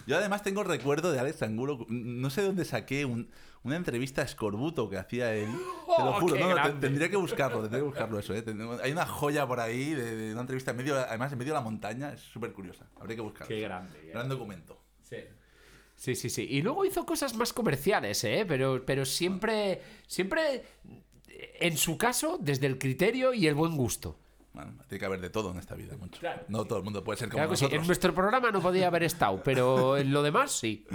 Yo 0.08 0.18
además 0.18 0.44
tengo 0.44 0.64
recuerdo 0.64 1.12
de 1.12 1.20
Alex 1.20 1.42
Angulo, 1.44 1.86
no 1.90 2.30
sé 2.30 2.42
de 2.42 2.48
dónde 2.48 2.66
saqué 2.66 3.06
un- 3.06 3.30
una 3.64 3.76
entrevista 3.76 4.22
a 4.22 4.26
Escorbuto 4.26 4.90
que 4.90 4.98
hacía 4.98 5.34
él. 5.36 5.48
Te 5.98 6.04
lo 6.04 6.10
¡Oh, 6.12 6.20
juro, 6.20 6.36
no, 6.40 6.56
no, 6.56 6.80
tendría 6.80 7.10
que 7.10 7.16
buscarlo, 7.18 7.62
tendría 7.62 7.80
que 7.82 7.86
buscarlo 7.88 8.18
eso. 8.20 8.34
¿eh? 8.34 8.44
Hay 8.84 8.92
una 8.92 9.06
joya 9.06 9.46
por 9.48 9.60
ahí 9.60 9.94
de, 9.94 10.16
de 10.16 10.32
una 10.32 10.42
entrevista 10.42 10.72
en 10.72 10.78
medio, 10.78 10.96
además 10.98 11.32
en 11.32 11.38
medio 11.38 11.54
de 11.54 11.60
la 11.60 11.64
montaña, 11.64 12.14
es 12.14 12.22
súper 12.22 12.54
curiosa. 12.54 12.88
Habría 13.00 13.16
que 13.18 13.22
buscarlo. 13.22 13.48
Qué 13.48 13.62
grande, 13.62 14.10
Gran 14.12 14.28
documento. 14.30 14.82
Sí, 15.96 16.16
sí, 16.16 16.30
sí. 16.32 16.48
Y 16.50 16.64
luego 16.64 16.84
hizo 16.86 17.06
cosas 17.06 17.36
más 17.36 17.54
comerciales, 17.54 18.24
¿eh? 18.24 18.44
Pero, 18.48 18.84
pero 18.86 19.06
siempre, 19.06 19.82
siempre, 20.08 20.64
en 21.60 21.78
su 21.78 21.96
caso, 21.98 22.40
desde 22.42 22.66
el 22.66 22.80
criterio 22.80 23.34
y 23.36 23.46
el 23.46 23.54
buen 23.54 23.78
gusto. 23.78 24.18
Bueno, 24.54 24.74
tiene 24.88 25.00
que 25.00 25.06
haber 25.06 25.22
de 25.22 25.30
todo 25.30 25.52
en 25.52 25.58
esta 25.60 25.76
vida, 25.76 25.96
mucho. 25.98 26.20
Claro. 26.20 26.44
No 26.50 26.66
todo 26.66 26.80
el 26.80 26.84
mundo 26.84 27.04
puede 27.04 27.18
ser 27.18 27.30
como 27.30 27.38
Claro 27.38 27.56
sí. 27.56 27.64
nosotros. 27.64 27.82
En 27.82 27.88
nuestro 27.88 28.14
programa 28.14 28.52
no 28.52 28.62
podía 28.62 28.88
haber 28.88 29.04
estado, 29.04 29.42
pero 29.44 29.96
en 29.98 30.12
lo 30.12 30.22
demás 30.24 30.52
sí. 30.52 30.86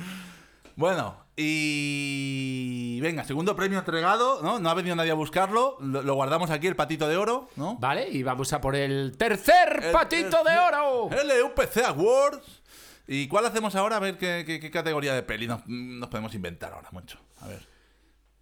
Bueno, 0.77 1.16
y 1.37 3.01
venga, 3.01 3.25
segundo 3.25 3.57
premio 3.57 3.79
entregado, 3.79 4.42
¿no? 4.42 4.59
No 4.59 4.69
ha 4.69 4.75
venido 4.75 4.95
nadie 4.95 5.11
a 5.11 5.14
buscarlo, 5.14 5.79
lo, 5.81 6.03
lo 6.03 6.14
guardamos 6.14 6.51
aquí, 6.51 6.66
el 6.66 6.77
patito 6.77 7.09
de 7.09 7.16
oro, 7.16 7.49
¿no? 7.57 7.77
¿Vale? 7.79 8.09
Y 8.11 8.23
vamos 8.23 8.53
a 8.53 8.61
por 8.61 8.77
el 8.77 9.16
tercer 9.16 9.81
El- 9.85 9.92
patito 9.92 10.45
de 10.45 10.59
oro. 10.59 11.09
El 11.12 11.42
UPC 11.45 11.79
Awards. 11.87 12.62
¿Y 13.09 13.29
cuál 13.29 13.47
hacemos 13.47 13.75
ahora? 13.77 13.97
A 13.97 14.01
ver 14.01 14.19
qué, 14.19 14.45
qué- 14.47 14.61
qué 14.61 14.71
categoría 14.71 15.14
de 15.14 15.23
peli 15.23 15.47
nos, 15.47 15.66
nos 15.66 16.09
podemos 16.11 16.35
inventar 16.35 16.73
ahora, 16.75 16.88
mucho. 16.92 17.19
A 17.40 17.47
ver. 17.49 17.66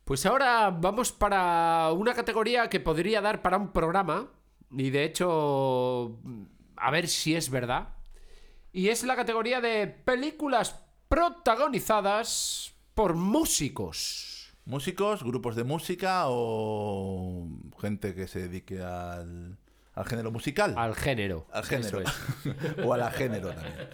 Pues 0.05 0.25
ahora 0.27 0.71
vamos 0.71 1.13
para 1.13 1.91
una 1.93 2.15
categoría 2.15 2.69
que 2.69 2.81
podría 2.81 3.21
dar 3.21 3.43
para 3.43 3.59
un 3.59 3.71
programa. 3.73 4.29
Y 4.77 4.91
de 4.91 5.05
hecho, 5.05 6.21
a 6.77 6.91
ver 6.91 7.09
si 7.09 7.35
es 7.35 7.51
verdad. 7.51 7.95
Y 8.73 8.89
es 8.89 9.05
la 9.05 9.17
categoría 9.17 9.61
de 9.61 9.87
películas 9.87 10.81
protagonizadas 11.09 12.75
por 12.95 13.15
músicos. 13.15 14.53
¿Músicos, 14.65 15.23
grupos 15.23 15.57
de 15.57 15.65
música 15.65 16.25
o 16.27 17.47
gente 17.81 18.15
que 18.15 18.27
se 18.27 18.49
dedique 18.49 18.81
al, 18.81 19.59
al 19.95 20.07
género 20.07 20.33
musical. 20.33 20.75
Al 20.77 20.95
género. 20.95 21.47
Al 21.53 21.65
género. 21.65 22.01
Es. 22.01 22.11
o 22.85 22.93
a 22.93 22.99
la 22.99 23.11
género 23.11 23.53
también. 23.53 23.89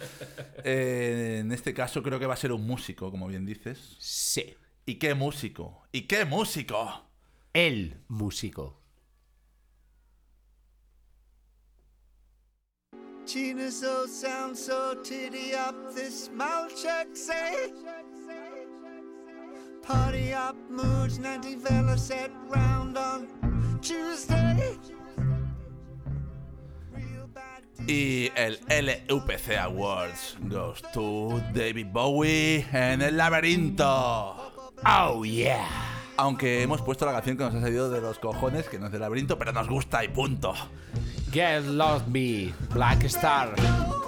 Eh, 0.63 1.39
en 1.41 1.51
este 1.51 1.73
caso 1.73 2.01
creo 2.01 2.19
que 2.19 2.25
va 2.25 2.33
a 2.33 2.37
ser 2.37 2.51
un 2.51 2.65
músico, 2.65 3.11
como 3.11 3.27
bien 3.27 3.45
dices. 3.45 3.97
Sí. 3.99 4.55
¿Y 4.85 4.95
qué 4.95 5.13
músico? 5.13 5.83
¿Y 5.91 6.03
qué 6.03 6.25
músico? 6.25 7.07
El 7.53 8.01
músico. 8.07 8.80
Gina 13.25 13.71
so 13.71 14.05
sound 14.07 14.57
so 14.57 14.95
titty 15.03 15.53
up 15.53 15.75
this 15.93 16.29
mouth 16.33 16.75
check 16.75 17.07
say 17.13 17.71
Party 19.81 20.33
up 20.33 20.55
moods 20.69 21.19
Nanty 21.19 21.55
Vela 21.55 21.97
set 21.97 22.31
round 22.49 22.97
on 22.97 23.27
Tuesday 23.81 24.77
Real 26.91 27.27
bad 27.33 27.63
Y 27.87 28.31
el 28.35 28.59
LUPC 28.67 29.57
Awards 29.57 30.37
goes 30.49 30.81
to 30.93 31.41
David 31.53 31.87
Bowie 31.91 32.65
en 32.73 33.01
El 33.01 33.17
Laberinto. 33.17 34.35
Oh, 34.85 35.23
yeah. 35.23 35.67
Aunque 36.17 36.61
hemos 36.61 36.81
puesto 36.81 37.05
la 37.05 37.13
canción 37.13 37.37
que 37.37 37.43
nos 37.43 37.55
ha 37.55 37.61
salido 37.61 37.89
de 37.89 38.01
los 38.01 38.19
cojones, 38.19 38.67
que 38.67 38.77
no 38.77 38.87
es 38.87 38.91
del 38.91 39.01
laberinto, 39.01 39.37
pero 39.39 39.51
nos 39.51 39.67
gusta 39.67 40.03
y 40.03 40.07
punto. 40.09 40.53
Get 41.31 41.63
Lost 41.63 42.07
Me, 42.09 42.53
Black 42.73 43.09
Star. 43.09 44.00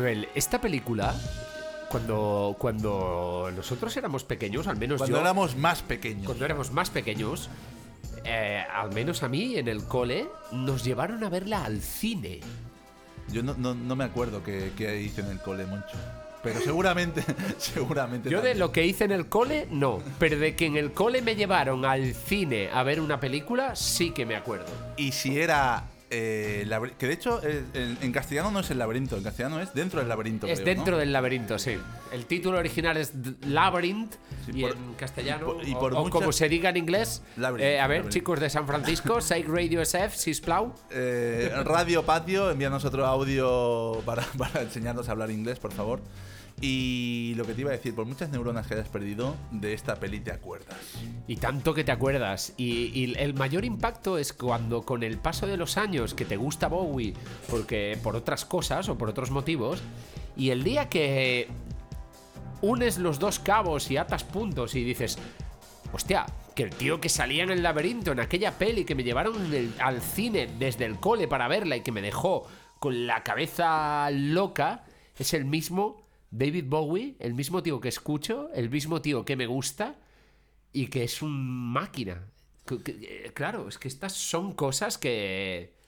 Manuel, 0.00 0.28
esta 0.34 0.58
película, 0.62 1.14
cuando, 1.90 2.56
cuando 2.58 3.50
nosotros 3.54 3.94
éramos 3.98 4.24
pequeños, 4.24 4.66
al 4.66 4.78
menos 4.78 4.96
Cuando 4.96 5.18
yo, 5.18 5.20
éramos 5.20 5.56
más 5.56 5.82
pequeños. 5.82 6.24
cuando 6.24 6.46
éramos 6.46 6.72
más 6.72 6.88
pequeños, 6.88 7.50
eh, 8.24 8.64
al 8.72 8.94
menos 8.94 9.22
a 9.22 9.28
mí 9.28 9.56
en 9.56 9.68
el 9.68 9.84
cole, 9.84 10.26
nos 10.52 10.84
llevaron 10.84 11.22
a 11.22 11.28
verla 11.28 11.66
al 11.66 11.82
cine. 11.82 12.40
Yo 13.30 13.42
no, 13.42 13.54
no, 13.58 13.74
no 13.74 13.94
me 13.94 14.04
acuerdo 14.04 14.42
qué, 14.42 14.72
qué 14.74 15.02
hice 15.02 15.20
en 15.20 15.28
el 15.28 15.38
cole, 15.38 15.66
Moncho. 15.66 15.98
Pero 16.42 16.60
seguramente, 16.60 17.22
seguramente. 17.58 18.30
Yo 18.30 18.40
de 18.40 18.54
lo 18.54 18.72
que 18.72 18.86
hice 18.86 19.04
en 19.04 19.12
el 19.12 19.28
cole, 19.28 19.68
no. 19.70 20.02
Pero 20.18 20.38
de 20.38 20.56
que 20.56 20.64
en 20.64 20.78
el 20.78 20.92
cole 20.92 21.20
me 21.20 21.36
llevaron 21.36 21.84
al 21.84 22.14
cine 22.14 22.70
a 22.72 22.82
ver 22.84 23.02
una 23.02 23.20
película, 23.20 23.76
sí 23.76 24.12
que 24.12 24.24
me 24.24 24.34
acuerdo. 24.34 24.72
Y 24.96 25.12
si 25.12 25.38
era. 25.38 25.84
Eh, 26.10 26.68
que 26.98 27.06
de 27.06 27.12
hecho, 27.12 27.40
en, 27.44 27.96
en 28.00 28.12
castellano 28.12 28.50
no 28.50 28.60
es 28.60 28.70
el 28.70 28.78
laberinto, 28.78 29.16
en 29.16 29.22
castellano 29.22 29.60
es 29.60 29.72
dentro 29.74 30.00
del 30.00 30.08
laberinto. 30.08 30.46
Es 30.48 30.60
creo, 30.60 30.74
dentro 30.74 30.92
¿no? 30.92 30.98
del 30.98 31.12
laberinto, 31.12 31.58
sí. 31.58 31.76
El 32.12 32.26
título 32.26 32.58
original 32.58 32.96
es 32.96 33.12
Labyrinth 33.46 34.14
Sí, 34.46 34.52
y 34.54 34.62
por- 34.62 34.72
en 34.72 34.94
castellano, 34.94 35.46
y 35.50 35.54
por- 35.54 35.68
y 35.68 35.74
o- 35.74 35.78
por 35.78 35.94
o, 35.94 35.98
muchas- 36.00 36.12
como 36.12 36.32
se 36.32 36.48
diga 36.48 36.70
en 36.70 36.76
inglés. 36.78 37.22
Eh, 37.36 37.40
a 37.40 37.50
ver, 37.52 37.98
Labyrinth. 37.98 38.08
chicos 38.10 38.40
de 38.40 38.50
San 38.50 38.66
Francisco, 38.66 39.20
Psych 39.20 39.46
Radio 39.48 39.80
SF, 39.82 40.16
Sisplau. 40.16 40.74
Eh, 40.90 41.50
Radio 41.64 42.04
Patio, 42.04 42.50
envíanos 42.50 42.84
otro 42.84 43.06
audio 43.06 44.02
para, 44.04 44.22
para 44.38 44.62
enseñarnos 44.62 45.08
a 45.08 45.12
hablar 45.12 45.30
inglés, 45.30 45.58
por 45.58 45.72
favor. 45.72 46.00
Y 46.62 47.32
lo 47.36 47.46
que 47.46 47.54
te 47.54 47.62
iba 47.62 47.70
a 47.70 47.72
decir, 47.72 47.94
por 47.94 48.04
muchas 48.04 48.28
neuronas 48.28 48.66
que 48.66 48.74
hayas 48.74 48.88
perdido, 48.88 49.34
de 49.50 49.72
esta 49.72 49.96
peli 49.96 50.20
te 50.20 50.30
acuerdas. 50.30 50.76
Y 51.26 51.36
tanto 51.36 51.72
que 51.72 51.84
te 51.84 51.92
acuerdas. 51.92 52.52
Y, 52.58 53.14
el 53.18 53.32
mayor 53.34 53.64
impacto 53.64 54.18
es 54.18 54.34
cuando 54.34 54.82
con 54.82 55.02
el 55.02 55.16
paso 55.16 55.46
de 55.46 55.56
los 55.56 55.78
años 55.78 56.12
que 56.12 56.26
te 56.26 56.36
gusta 56.36 56.68
Bowie, 56.68 57.14
porque 57.48 57.98
por 58.02 58.14
otras 58.14 58.44
cosas 58.44 58.88
o 58.90 58.98
por 58.98 59.08
otros 59.08 59.30
motivos, 59.30 59.80
y 60.36 60.50
el 60.50 60.62
día 60.62 60.88
que 60.90 61.48
unes 62.60 62.98
los 62.98 63.18
dos 63.18 63.38
cabos 63.38 63.90
y 63.90 63.96
atas 63.96 64.24
puntos 64.24 64.74
y 64.74 64.84
dices, 64.84 65.18
hostia, 65.94 66.26
que 66.54 66.64
el 66.64 66.70
tío 66.70 67.00
que 67.00 67.08
salía 67.08 67.42
en 67.42 67.50
el 67.50 67.62
laberinto, 67.62 68.12
en 68.12 68.20
aquella 68.20 68.58
peli 68.58 68.84
que 68.84 68.94
me 68.94 69.02
llevaron 69.02 69.34
al 69.78 70.02
cine 70.02 70.46
desde 70.58 70.84
el 70.84 71.00
cole 71.00 71.26
para 71.26 71.48
verla 71.48 71.76
y 71.76 71.80
que 71.80 71.92
me 71.92 72.02
dejó 72.02 72.46
con 72.78 73.06
la 73.06 73.22
cabeza 73.22 74.10
loca, 74.10 74.84
es 75.18 75.32
el 75.32 75.46
mismo 75.46 76.09
David 76.30 76.64
Bowie, 76.68 77.16
el 77.18 77.34
mismo 77.34 77.62
tío 77.62 77.80
que 77.80 77.88
escucho, 77.88 78.50
el 78.54 78.70
mismo 78.70 79.00
tío 79.02 79.24
que 79.24 79.36
me 79.36 79.46
gusta 79.46 79.96
y 80.72 80.86
que 80.86 81.04
es 81.04 81.22
un 81.22 81.32
máquina. 81.72 82.26
Que- 82.66 82.82
que- 82.82 83.24
eh, 83.26 83.32
Claro, 83.34 83.68
es 83.68 83.78
que 83.78 83.88
estas 83.88 84.12
son 84.12 84.52
cosas 84.52 84.96
que... 84.98 85.78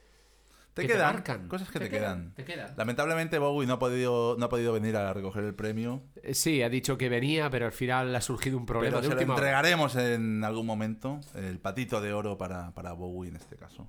Te 0.74 0.82
que 0.82 0.88
te 0.88 0.94
quedan 0.94 1.12
marcan. 1.14 1.48
cosas 1.48 1.68
que 1.70 1.78
Te 1.78 1.84
te, 1.84 1.90
quedan, 1.90 2.32
quedan. 2.32 2.34
te 2.34 2.44
quedan. 2.46 2.74
Lamentablemente 2.78 3.38
Bowie 3.38 3.66
no 3.68 3.74
ha 3.74 3.78
podido 3.78 4.36
no 4.38 4.46
ha 4.46 4.48
podido 4.48 4.72
venir 4.72 4.96
a 4.96 5.12
recoger 5.12 5.44
el 5.44 5.54
premio, 5.54 6.02
Eh, 6.22 6.32
Sí, 6.32 6.62
ha 6.62 6.70
dicho 6.70 6.96
que 6.96 7.10
venía, 7.10 7.50
pero 7.50 7.66
al 7.66 7.72
final 7.72 8.16
ha 8.16 8.20
surgido 8.22 8.56
un 8.56 8.64
problema 8.64 8.96
pero 8.96 9.02
de 9.02 9.08
se 9.08 9.14
lo 9.14 9.16
última 9.20 9.34
hora. 9.34 9.42
entregaremos 9.42 9.96
en 9.96 10.42
algún 10.44 10.64
momento, 10.64 11.20
el 11.34 11.58
patito 11.58 12.00
de 12.00 12.14
oro 12.14 12.38
para, 12.38 12.72
para 12.72 12.92
Bowie 12.94 13.28
en 13.28 13.36
este 13.36 13.56
caso. 13.56 13.86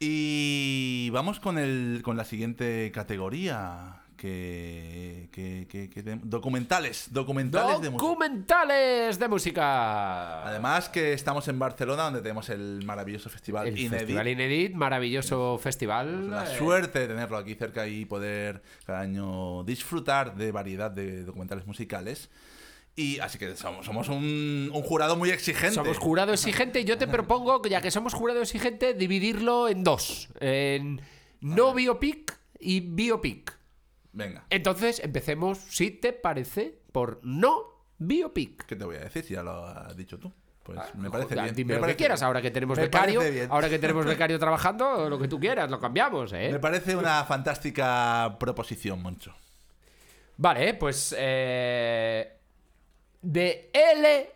Y 0.00 1.10
vamos 1.10 1.40
con 1.40 1.58
el 1.58 2.00
con 2.02 2.16
la 2.16 2.24
siguiente 2.24 2.90
categoría 2.92 4.01
que, 4.22 5.28
que- 5.32 5.66
que- 5.68 5.90
que 5.90 6.04
tem- 6.04 6.20
documentales, 6.22 7.08
documentales 7.10 7.80
de 7.80 7.90
música. 7.90 8.06
Documentales 8.08 9.18
de 9.18 9.28
música. 9.28 10.46
Además 10.46 10.88
que 10.88 11.12
estamos 11.12 11.48
en 11.48 11.58
Barcelona 11.58 12.04
donde 12.04 12.20
tenemos 12.22 12.48
el 12.50 12.84
maravilloso 12.84 13.28
festival 13.28 13.66
el 13.66 13.76
Inédit. 13.78 13.98
Festival 13.98 14.28
Inédit, 14.28 14.74
maravilloso 14.74 15.58
festival. 15.58 16.30
La 16.30 16.44
eh, 16.44 16.56
suerte 16.56 17.00
de 17.00 17.08
tenerlo 17.08 17.36
aquí 17.36 17.56
cerca 17.56 17.88
y 17.88 18.04
poder 18.04 18.62
cada 18.86 19.00
año 19.00 19.64
disfrutar 19.64 20.36
de 20.36 20.52
variedad 20.52 20.90
de 20.90 21.24
documentales 21.24 21.66
musicales. 21.66 22.30
Y 22.94 23.18
así 23.18 23.38
que 23.38 23.56
somos, 23.56 23.86
somos 23.86 24.08
un, 24.08 24.70
un 24.72 24.82
jurado 24.82 25.16
muy 25.16 25.30
exigente. 25.30 25.74
Somos 25.74 25.98
jurado 25.98 26.32
exigente 26.32 26.80
y 26.80 26.84
yo 26.84 26.96
te 26.96 27.08
propongo, 27.08 27.60
ya 27.66 27.80
que 27.80 27.90
somos 27.90 28.14
jurado 28.14 28.40
exigente, 28.42 28.94
dividirlo 28.94 29.66
en 29.68 29.82
dos. 29.82 30.28
En 30.40 31.00
no 31.40 31.74
biopic 31.74 32.38
y 32.60 32.80
biopic. 32.80 33.58
Venga, 34.12 34.44
Entonces, 34.50 35.00
empecemos, 35.02 35.58
si 35.58 35.90
te 35.90 36.12
parece, 36.12 36.78
por 36.92 37.20
no 37.22 37.64
biopic. 37.98 38.64
¿qué 38.66 38.76
te 38.76 38.84
voy 38.84 38.96
a 38.96 39.00
decir 39.00 39.24
si 39.24 39.34
ya 39.34 39.42
lo 39.42 39.64
has 39.66 39.96
dicho 39.96 40.18
tú? 40.18 40.30
Pues 40.62 40.78
Ah, 40.78 40.90
me 40.96 41.10
parece 41.10 41.30
joder, 41.30 41.44
bien. 41.44 41.54
Dime 41.56 41.74
me 41.74 41.80
lo 41.80 41.86
que 41.88 41.96
quieras, 41.96 42.20
bien. 42.20 42.26
ahora 42.26 42.40
que 42.42 42.50
tenemos 42.50 42.76
Me 42.76 42.84
becario, 42.84 43.20
ahora 43.50 43.68
que 43.68 43.78
tenemos 43.78 44.04
becario 44.06 44.38
trabajando, 44.38 45.08
lo 45.08 45.18
que 45.18 45.26
tú 45.28 45.40
quieras, 45.40 45.70
lo 45.70 45.80
cambiamos, 45.80 46.32
¿eh? 46.34 46.50
Me 46.52 46.58
parece 46.60 46.94
una 46.94 47.24
fantástica 47.24 48.36
proposición, 48.38 49.02
Moncho. 49.02 49.34
Vale, 50.36 50.74
pues 50.74 51.14
eh, 51.18 52.36
The 53.32 53.70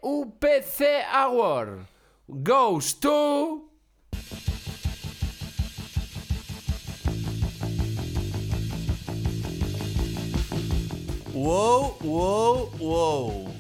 LUPC 0.03 0.83
Award 1.13 1.87
goes 2.29 2.99
to 3.01 3.71
Wow, 11.37 11.99
wow, 12.01 12.71
wow. 12.81 13.55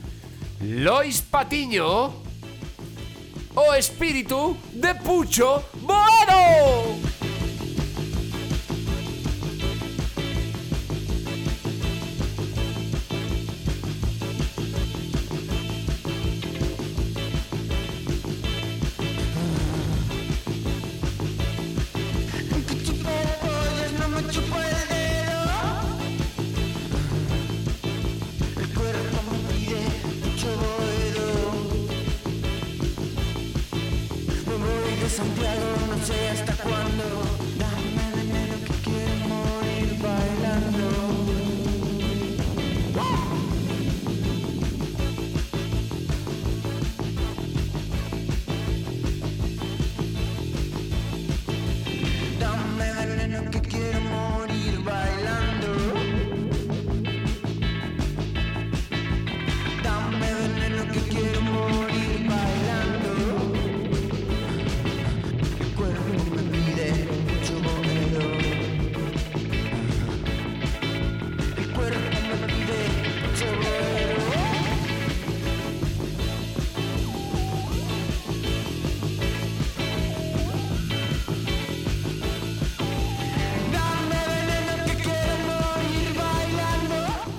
Lois 0.62 1.20
Patiño 1.20 2.10
o 3.54 3.74
espíritu 3.74 4.56
de 4.72 4.94
Pucho 4.94 5.62
Bono. 5.82 7.15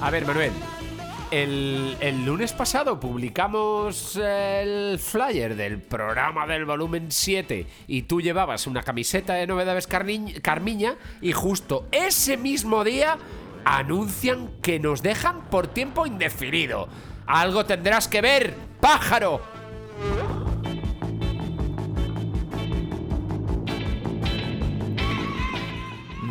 A 0.08 0.10
ver, 0.10 0.26
Manuel. 0.26 0.54
El, 1.32 1.98
el 2.00 2.26
lunes 2.26 2.54
pasado 2.54 2.98
publicamos 2.98 4.16
el 4.16 4.98
flyer 5.00 5.54
del 5.58 5.82
programa 5.82 6.48
del 6.48 6.64
volumen 6.64 7.12
7 7.12 7.68
y 7.88 8.04
tú 8.04 8.22
llevabas 8.22 8.68
una 8.68 8.84
camiseta 8.84 9.34
de 9.34 9.46
novedades 9.48 9.86
Carmiña 9.86 10.96
y 11.20 11.34
justo 11.34 11.90
ese 11.92 12.38
mismo 12.38 12.86
día 12.86 13.18
anuncian 13.66 14.50
que 14.62 14.80
nos 14.80 15.04
dejan 15.04 15.50
por 15.50 15.68
tiempo 15.68 16.06
indefinido. 16.06 16.88
Algo 17.26 17.66
tendrás 17.66 18.08
que 18.08 18.22
ver, 18.22 18.56
pájaro. 18.80 19.42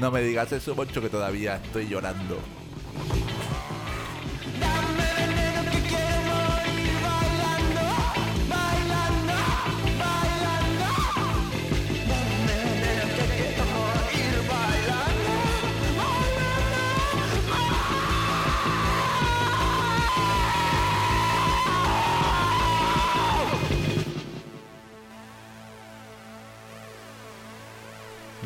No 0.00 0.10
me 0.10 0.22
digas 0.22 0.50
eso, 0.52 0.74
Moncho, 0.74 1.02
que 1.02 1.10
todavía 1.10 1.56
estoy 1.56 1.88
llorando. 1.88 2.55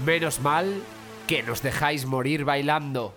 Menos 0.05 0.41
mal 0.41 0.83
que 1.27 1.43
nos 1.43 1.63
dejáis 1.63 2.07
morir 2.07 2.45
bailando. 2.45 3.15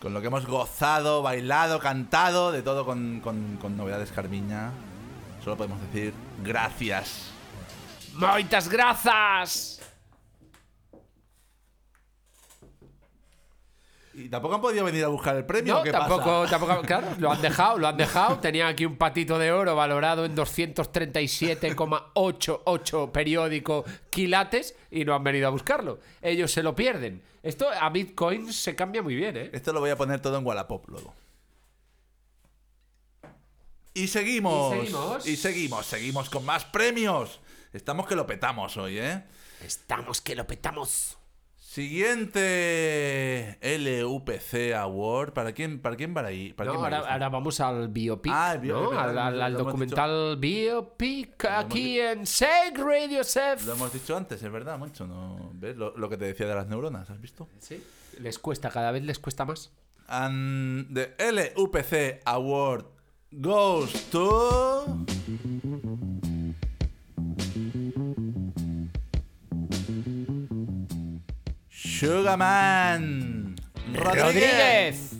Con 0.00 0.12
lo 0.14 0.20
que 0.20 0.26
hemos 0.26 0.46
gozado, 0.46 1.22
bailado, 1.22 1.78
cantado, 1.80 2.52
de 2.52 2.62
todo 2.62 2.84
con, 2.84 3.20
con- 3.20 3.56
con 3.60 3.76
novedades 3.76 4.12
Carmiña. 4.12 4.70
Solo 5.42 5.56
podemos 5.56 5.80
decir 5.80 6.12
gracias. 6.42 7.30
¡Moitas 8.14 8.68
grazas! 8.68 9.73
Y 14.16 14.28
tampoco 14.28 14.54
han 14.54 14.60
podido 14.60 14.84
venir 14.84 15.02
a 15.04 15.08
buscar 15.08 15.34
el 15.36 15.44
premio. 15.44 15.74
No, 15.74 15.82
¿qué 15.82 15.90
tampoco, 15.90 16.42
pasa? 16.42 16.58
tampoco, 16.58 16.82
claro, 16.82 17.08
lo 17.18 17.32
han 17.32 17.42
dejado, 17.42 17.78
lo 17.78 17.88
han 17.88 17.96
dejado. 17.96 18.38
Tenían 18.38 18.68
aquí 18.68 18.86
un 18.86 18.96
patito 18.96 19.36
de 19.38 19.50
oro 19.50 19.74
valorado 19.74 20.24
en 20.24 20.36
237,88 20.36 23.10
periódico 23.10 23.84
quilates 24.10 24.76
y 24.90 25.04
no 25.04 25.14
han 25.14 25.24
venido 25.24 25.48
a 25.48 25.50
buscarlo. 25.50 25.98
Ellos 26.22 26.52
se 26.52 26.62
lo 26.62 26.76
pierden. 26.76 27.22
Esto 27.42 27.68
a 27.68 27.90
Bitcoin 27.90 28.52
se 28.52 28.76
cambia 28.76 29.02
muy 29.02 29.16
bien, 29.16 29.36
¿eh? 29.36 29.50
Esto 29.52 29.72
lo 29.72 29.80
voy 29.80 29.90
a 29.90 29.96
poner 29.96 30.20
todo 30.20 30.38
en 30.38 30.46
Wallapop 30.46 30.88
luego. 30.88 31.12
Y 33.94 34.06
seguimos. 34.08 34.74
Y 34.74 34.78
seguimos. 34.78 35.26
Y 35.26 35.36
seguimos, 35.36 35.86
seguimos 35.86 36.30
con 36.30 36.44
más 36.44 36.64
premios. 36.64 37.40
Estamos 37.72 38.06
que 38.06 38.14
lo 38.14 38.24
petamos 38.26 38.76
hoy, 38.76 38.98
¿eh? 38.98 39.24
Estamos 39.60 40.20
que 40.20 40.36
lo 40.36 40.46
petamos. 40.46 41.16
Siguiente 41.74 43.58
LUPC 43.60 44.74
Award. 44.76 45.32
¿Para 45.32 45.52
quién, 45.52 45.80
para 45.82 45.96
quién 45.96 46.16
ahí? 46.16 46.52
¿Para 46.52 46.68
No, 46.68 46.74
quién 46.78 46.84
va 46.84 46.98
ahora, 46.98 47.12
ahora 47.12 47.28
vamos 47.30 47.58
al 47.58 47.88
biopic, 47.88 48.32
Ah, 48.32 48.52
el 48.54 48.60
biopic, 48.60 48.92
¿no? 48.92 49.00
Al, 49.00 49.54
documental 49.54 50.36
biopic 50.38 51.44
aquí 51.46 51.98
en 51.98 52.28
Seg 52.28 52.78
Radio 52.78 53.24
Sef. 53.24 53.66
Lo 53.66 53.72
hemos 53.72 53.92
dicho 53.92 54.16
antes, 54.16 54.40
es 54.40 54.52
verdad, 54.52 54.78
Moncho. 54.78 55.08
¿no? 55.08 55.50
¿Ves 55.54 55.76
lo, 55.76 55.96
lo 55.96 56.08
que 56.08 56.16
te 56.16 56.26
decía 56.26 56.46
de 56.46 56.54
las 56.54 56.68
neuronas? 56.68 57.10
¿Has 57.10 57.20
visto? 57.20 57.48
Sí. 57.58 57.82
Les 58.20 58.38
cuesta, 58.38 58.70
cada 58.70 58.92
vez 58.92 59.02
les 59.02 59.18
cuesta 59.18 59.44
más. 59.44 59.72
And 60.06 60.94
the 60.94 61.12
LUPC 61.18 62.20
Award 62.24 62.84
goes 63.32 64.10
to. 64.10 65.04
Sugarman 72.04 73.56
Rodríguez. 73.94 75.13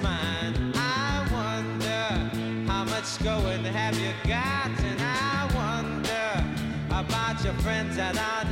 Mine. 0.00 0.72
I 0.74 1.26
wonder 1.32 2.70
how 2.70 2.84
much 2.84 3.22
going 3.22 3.64
have 3.64 3.98
you 3.98 4.12
got, 4.28 4.70
and 4.80 5.00
I 5.00 5.48
wonder 5.54 6.44
about 6.88 7.42
your 7.44 7.54
friends 7.54 7.96
that 7.96 8.16
are 8.16 8.44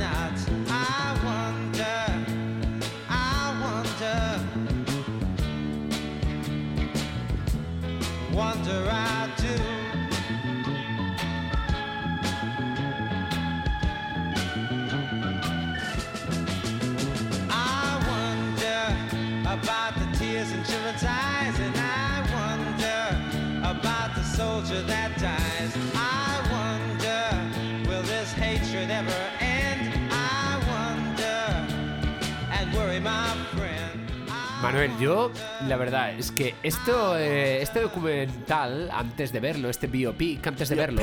Manuel, 34.75 34.99
yo 34.99 35.31
la 35.69 35.77
verdad 35.77 36.11
es 36.19 36.31
que 36.31 36.53
esto, 36.61 37.17
eh, 37.17 37.61
este 37.61 37.79
documental, 37.79 38.89
antes 38.91 39.31
de 39.31 39.39
verlo, 39.39 39.69
este 39.69 39.87
biopic, 39.87 40.45
antes 40.45 40.67
de 40.67 40.75
verlo, 40.75 41.01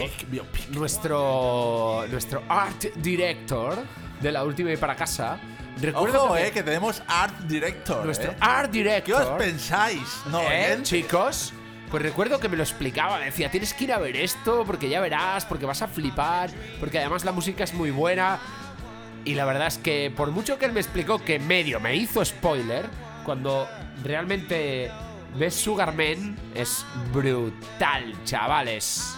nuestro 0.72 2.04
nuestro 2.10 2.42
art 2.50 2.82
director 2.96 3.78
de 4.20 4.30
la 4.30 4.44
última 4.44 4.70
y 4.72 4.76
para 4.76 4.94
casa, 4.94 5.38
recuerdo 5.80 6.24
Ojo, 6.24 6.34
que 6.34 6.40
me- 6.42 6.46
eh, 6.48 6.50
que 6.52 6.62
tenemos 6.62 7.02
Art 7.06 7.38
Director. 7.44 8.04
nuestro 8.04 8.32
eh. 8.32 8.36
art 8.40 8.70
¿Qué 8.70 8.78
director, 8.78 9.22
os 9.22 9.38
pensáis? 9.38 10.02
No, 10.30 10.42
¿eh, 10.42 10.78
chicos? 10.82 11.54
Pues 11.90 12.02
recuerdo 12.02 12.38
que 12.40 12.50
me 12.50 12.58
lo 12.58 12.62
explicaba, 12.64 13.20
decía, 13.20 13.50
tienes 13.50 13.72
que 13.72 13.84
ir 13.84 13.92
a 13.94 13.98
ver 13.98 14.16
esto 14.16 14.64
porque 14.66 14.90
ya 14.90 15.00
verás, 15.00 15.46
porque 15.46 15.64
vas 15.64 15.80
a 15.80 15.88
flipar, 15.88 16.50
porque 16.78 16.98
además 16.98 17.24
la 17.24 17.32
música 17.32 17.64
es 17.64 17.72
muy 17.72 17.90
buena. 17.90 18.38
Y 19.24 19.34
la 19.34 19.44
verdad 19.44 19.68
es 19.68 19.78
que 19.78 20.12
por 20.14 20.30
mucho 20.32 20.58
que 20.58 20.64
él 20.66 20.72
me 20.72 20.80
explicó 20.80 21.20
que 21.20 21.38
medio 21.38 21.78
me 21.80 21.94
hizo 21.94 22.24
spoiler, 22.24 22.86
cuando 23.24 23.68
realmente 24.02 24.90
ves 25.38 25.54
Sugar 25.54 25.94
Man 25.94 26.36
es 26.54 26.84
brutal, 27.12 28.14
chavales. 28.24 29.16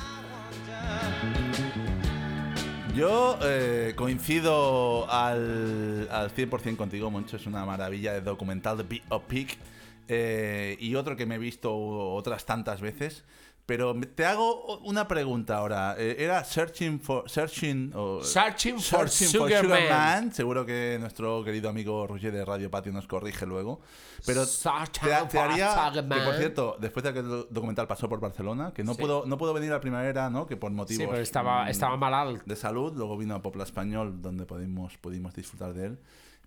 Yo 2.95 3.38
eh, 3.43 3.95
coincido 3.97 5.11
al, 5.11 6.09
al 6.12 6.33
100% 6.33 6.77
contigo, 6.77 7.11
Moncho. 7.11 7.37
Es 7.37 7.47
una 7.47 7.64
maravilla 7.64 8.12
de 8.12 8.21
documental 8.21 8.77
de 8.77 8.85
Biopic. 8.85 9.59
Eh, 10.07 10.77
y 10.79 10.95
otro 10.95 11.17
que 11.17 11.27
me 11.27 11.37
he 11.37 11.38
visto 11.38 11.75
otras 11.77 12.47
tantas 12.47 12.81
veces. 12.81 13.25
Pero 13.66 13.98
te 14.14 14.27
hago 14.27 14.77
una 14.81 15.09
pregunta 15.09 15.57
ahora. 15.57 15.94
Eh, 15.98 16.16
¿Era 16.18 16.44
Searching 16.44 17.00
for... 17.00 17.31
Searching, 17.31 17.92
o- 17.94 18.22
Searching 18.22 18.74
for 18.79 19.09
Searching 19.09 19.29
Sugar 19.29 19.66
Man. 19.66 19.88
Man? 19.88 20.33
Seguro 20.35 20.66
que 20.66 20.98
nuestro 21.00 21.42
querido 21.42 21.70
amigo 21.70 22.07
Roger 22.07 22.31
de 22.31 22.44
Radio 22.44 22.70
Patio 22.70 22.92
nos 22.92 23.07
corrige 23.07 23.46
luego. 23.46 23.81
Pero 24.27 24.44
te, 24.44 24.53
te 24.53 25.38
for 25.38 25.38
haría... 25.50 25.70
Sugar 25.70 26.09
Que, 26.09 26.20
por 26.27 26.35
cierto, 26.37 26.77
después 26.79 27.05
de 27.05 27.12
que 27.14 27.18
el 27.20 27.29
do- 27.29 27.44
documental 27.50 27.87
pasó 27.87 28.07
por 28.07 28.20
Barcelona, 28.20 28.70
que 28.74 28.85
no, 28.85 28.92
Sí. 28.92 29.00
puedo, 29.00 29.24
no 29.24 29.38
puedo 29.38 29.55
venir 29.55 29.72
a 29.72 29.81
primavera, 29.81 30.29
¿no? 30.29 30.46
Que 30.46 30.59
por 30.59 30.70
motivos... 30.70 31.00
Sí, 31.03 31.07
pero 31.09 31.22
estaba, 31.22 31.64
mm, 31.64 31.68
estaba 31.68 31.96
mal 31.96 32.12
alto. 32.12 32.42
de 32.44 32.57
salud, 32.57 32.92
luego 32.94 33.16
vino 33.16 33.35
a 33.35 33.40
Popla 33.40 33.64
Español, 33.64 34.20
donde 34.20 34.44
pudimos, 34.44 34.98
pudimos 34.98 35.33
disfrutar 35.35 35.72
de 35.72 35.87
él. 35.87 35.98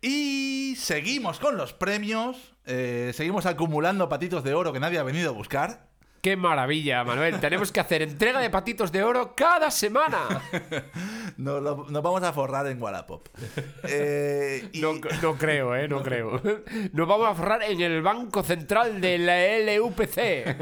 Y 0.00 0.76
seguimos 0.78 1.38
con 1.40 1.56
los 1.56 1.72
premios. 1.72 2.36
Eh, 2.66 3.12
seguimos 3.14 3.46
acumulando 3.46 4.08
patitos 4.08 4.44
de 4.44 4.54
oro 4.54 4.72
que 4.72 4.80
nadie 4.80 4.98
ha 4.98 5.02
venido 5.02 5.30
a 5.30 5.32
buscar. 5.32 5.88
¡Qué 6.20 6.36
maravilla, 6.36 7.04
Manuel! 7.04 7.38
Tenemos 7.38 7.70
que 7.70 7.78
hacer 7.78 8.02
entrega 8.02 8.40
de 8.40 8.50
patitos 8.50 8.90
de 8.90 9.04
oro 9.04 9.34
cada 9.36 9.70
semana. 9.70 10.18
Nos, 11.36 11.62
lo- 11.62 11.86
nos 11.88 12.02
vamos 12.02 12.22
a 12.24 12.32
forrar 12.32 12.66
en 12.66 12.82
Wallapop. 12.82 13.28
Eh, 13.84 14.68
y- 14.72 14.80
No, 14.80 14.94
no 15.22 15.36
creo, 15.38 15.76
¿eh? 15.76 15.86
No 15.88 16.02
creo. 16.02 16.40
Nos 16.92 17.08
vamos 17.08 17.28
a 17.28 17.34
forrar 17.34 17.62
en 17.62 17.80
el 17.80 18.02
Banco 18.02 18.42
Central 18.42 19.00
de 19.00 19.18
la 19.18 19.76
LUPC. 19.76 20.56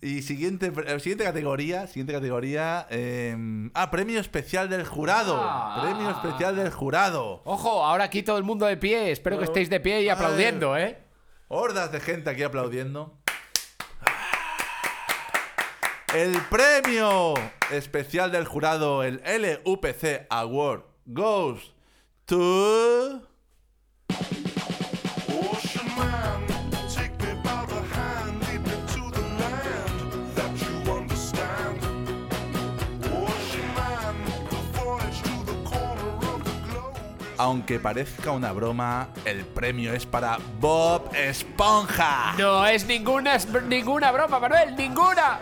Y 0.00 0.22
siguiente, 0.22 0.72
eh, 0.86 1.00
siguiente 1.00 1.24
categoría, 1.24 1.86
siguiente 1.88 2.12
categoría. 2.12 2.86
eh, 2.90 3.36
ah, 3.74 3.90
premio 3.90 4.20
especial 4.20 4.68
del 4.68 4.84
jurado. 4.86 5.36
Ah. 5.40 5.80
Premio 5.82 6.10
especial 6.10 6.54
del 6.54 6.70
jurado. 6.70 7.42
Ojo, 7.44 7.84
ahora 7.84 8.04
aquí 8.04 8.22
todo 8.22 8.38
el 8.38 8.44
mundo 8.44 8.66
de 8.66 8.76
pie. 8.76 9.10
Espero 9.10 9.38
que 9.38 9.44
estéis 9.44 9.68
de 9.70 9.80
pie 9.80 10.02
y 10.02 10.08
aplaudiendo, 10.08 10.76
¿eh? 10.76 10.98
Hordas 11.48 11.90
de 11.90 12.00
gente 12.00 12.30
aquí 12.30 12.42
aplaudiendo. 12.44 13.18
El 16.14 16.40
premio 16.48 17.34
especial 17.70 18.32
del 18.32 18.46
jurado, 18.46 19.02
el 19.02 19.20
LUPC 19.64 20.26
Award, 20.30 20.82
goes 21.06 21.74
to. 22.24 23.22
Aunque 37.38 37.78
parezca 37.78 38.32
una 38.32 38.50
broma, 38.50 39.10
el 39.24 39.44
premio 39.44 39.92
es 39.92 40.04
para 40.04 40.38
Bob 40.60 41.14
Esponja. 41.14 42.34
No 42.36 42.66
es 42.66 42.84
ninguna, 42.84 43.38
ninguna 43.68 44.10
broma, 44.10 44.40
Manuel, 44.40 44.74
ninguna. 44.74 45.38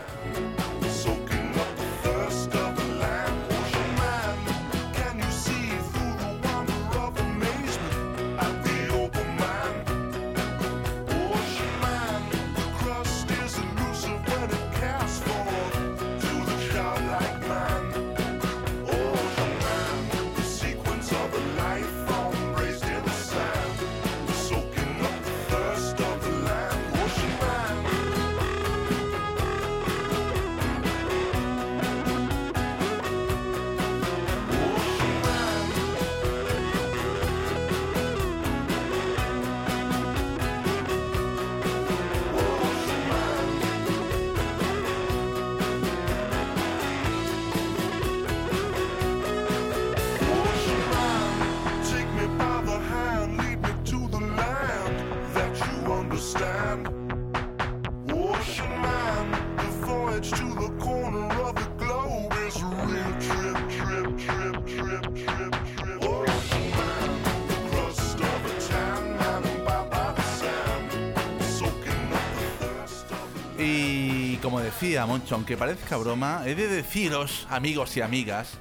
Decía 74.79 75.07
Moncho, 75.07 75.33
aunque 75.33 75.57
parezca 75.57 75.97
broma, 75.97 76.43
he 76.45 76.53
de 76.53 76.67
deciros, 76.67 77.47
amigos 77.49 77.97
y 77.97 78.01
amigas, 78.01 78.59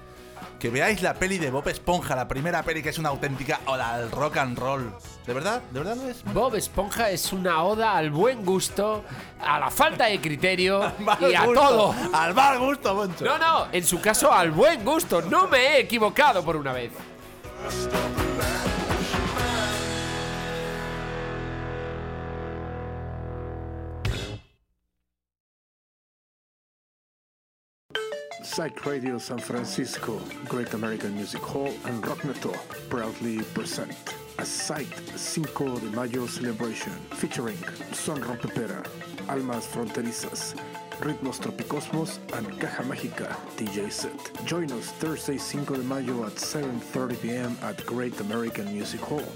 que 0.59 0.71
veáis 0.71 1.03
la 1.03 1.13
peli 1.13 1.37
de 1.37 1.51
Bob 1.51 1.69
Esponja, 1.69 2.17
la 2.17 2.27
primera 2.27 2.63
peli 2.63 2.83
que 2.83 2.89
es 2.89 2.99
una 2.99 3.11
auténtica 3.11 3.61
oda 3.67 3.93
al 3.93 4.11
rock 4.11 4.39
and 4.39 4.59
roll. 4.59 4.95
¿De 5.27 5.35
verdad? 5.35 5.61
¿De 5.73 5.79
verdad 5.79 5.95
lo 5.97 6.09
es? 6.09 6.25
Bob 6.33 6.55
Esponja 6.55 7.11
es 7.11 7.35
una 7.35 7.63
oda 7.65 7.99
al 7.99 8.11
buen 8.11 8.47
gusto, 8.47 9.05
a 9.39 9.59
la 9.59 9.71
falta 9.71 10.07
de 10.07 10.19
criterio 10.19 10.91
y 11.21 11.35
a 11.35 11.45
gusto, 11.45 11.61
todo. 11.61 11.95
Al 12.15 12.33
mal 12.33 12.61
gusto, 12.61 12.95
Moncho. 12.95 13.23
No, 13.23 13.37
no, 13.37 13.67
en 13.71 13.85
su 13.85 14.01
caso 14.01 14.33
al 14.33 14.53
buen 14.53 14.83
gusto. 14.87 15.21
No 15.21 15.49
me 15.49 15.59
he 15.59 15.81
equivocado 15.81 16.43
por 16.43 16.57
una 16.57 16.73
vez. 16.73 16.93
Psych 28.57 28.87
Radio 28.87 29.19
San 29.19 29.37
Francisco, 29.37 30.19
Great 30.49 30.73
American 30.73 31.15
Music 31.15 31.43
Hall, 31.43 31.71
and 31.85 32.07
Rock 32.07 32.25
Neto 32.25 32.55
proudly 32.89 33.43
present 33.53 33.93
a 34.39 34.47
Psych 34.47 34.89
Cinco 35.15 35.79
de 35.79 35.91
Mayo 35.91 36.27
celebration 36.27 36.95
featuring 37.11 37.59
Son 37.93 38.19
Rompepera, 38.23 38.83
Almas 39.29 39.67
Fronterizas, 39.67 40.55
Ritmos 41.01 41.39
Tropicosmos, 41.39 42.19
and 42.33 42.47
Caja 42.59 42.83
Mágica 42.83 43.29
DJ 43.59 43.93
set. 43.93 44.47
Join 44.47 44.73
us 44.73 44.87
Thursday 44.93 45.37
5 45.37 45.67
de 45.67 45.83
Mayo 45.83 46.25
at 46.25 46.37
7.30 46.37 47.21
p.m. 47.21 47.59
at 47.61 47.85
Great 47.85 48.19
American 48.21 48.73
Music 48.73 49.01
Hall. 49.03 49.29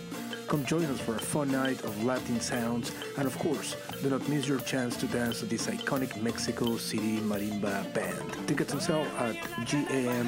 Come 0.51 0.65
join 0.65 0.85
us 0.87 0.99
for 0.99 1.15
a 1.15 1.21
fun 1.21 1.53
night 1.53 1.85
of 1.85 2.03
Latin 2.03 2.41
sounds, 2.41 2.91
and 3.17 3.25
of 3.25 3.39
course, 3.39 3.77
do 4.03 4.11
not 4.11 4.29
miss 4.29 4.49
your 4.49 4.59
chance 4.59 4.97
to 4.97 5.07
dance 5.07 5.43
with 5.43 5.51
this 5.51 5.69
iconic 5.69 6.21
Mexico 6.21 6.77
City 6.77 7.19
marimba 7.19 7.95
band. 7.95 8.49
Tickets 8.49 8.75
on 8.75 8.81
sale 8.81 9.07
at 9.19 9.37
gamh.com. 9.65 10.21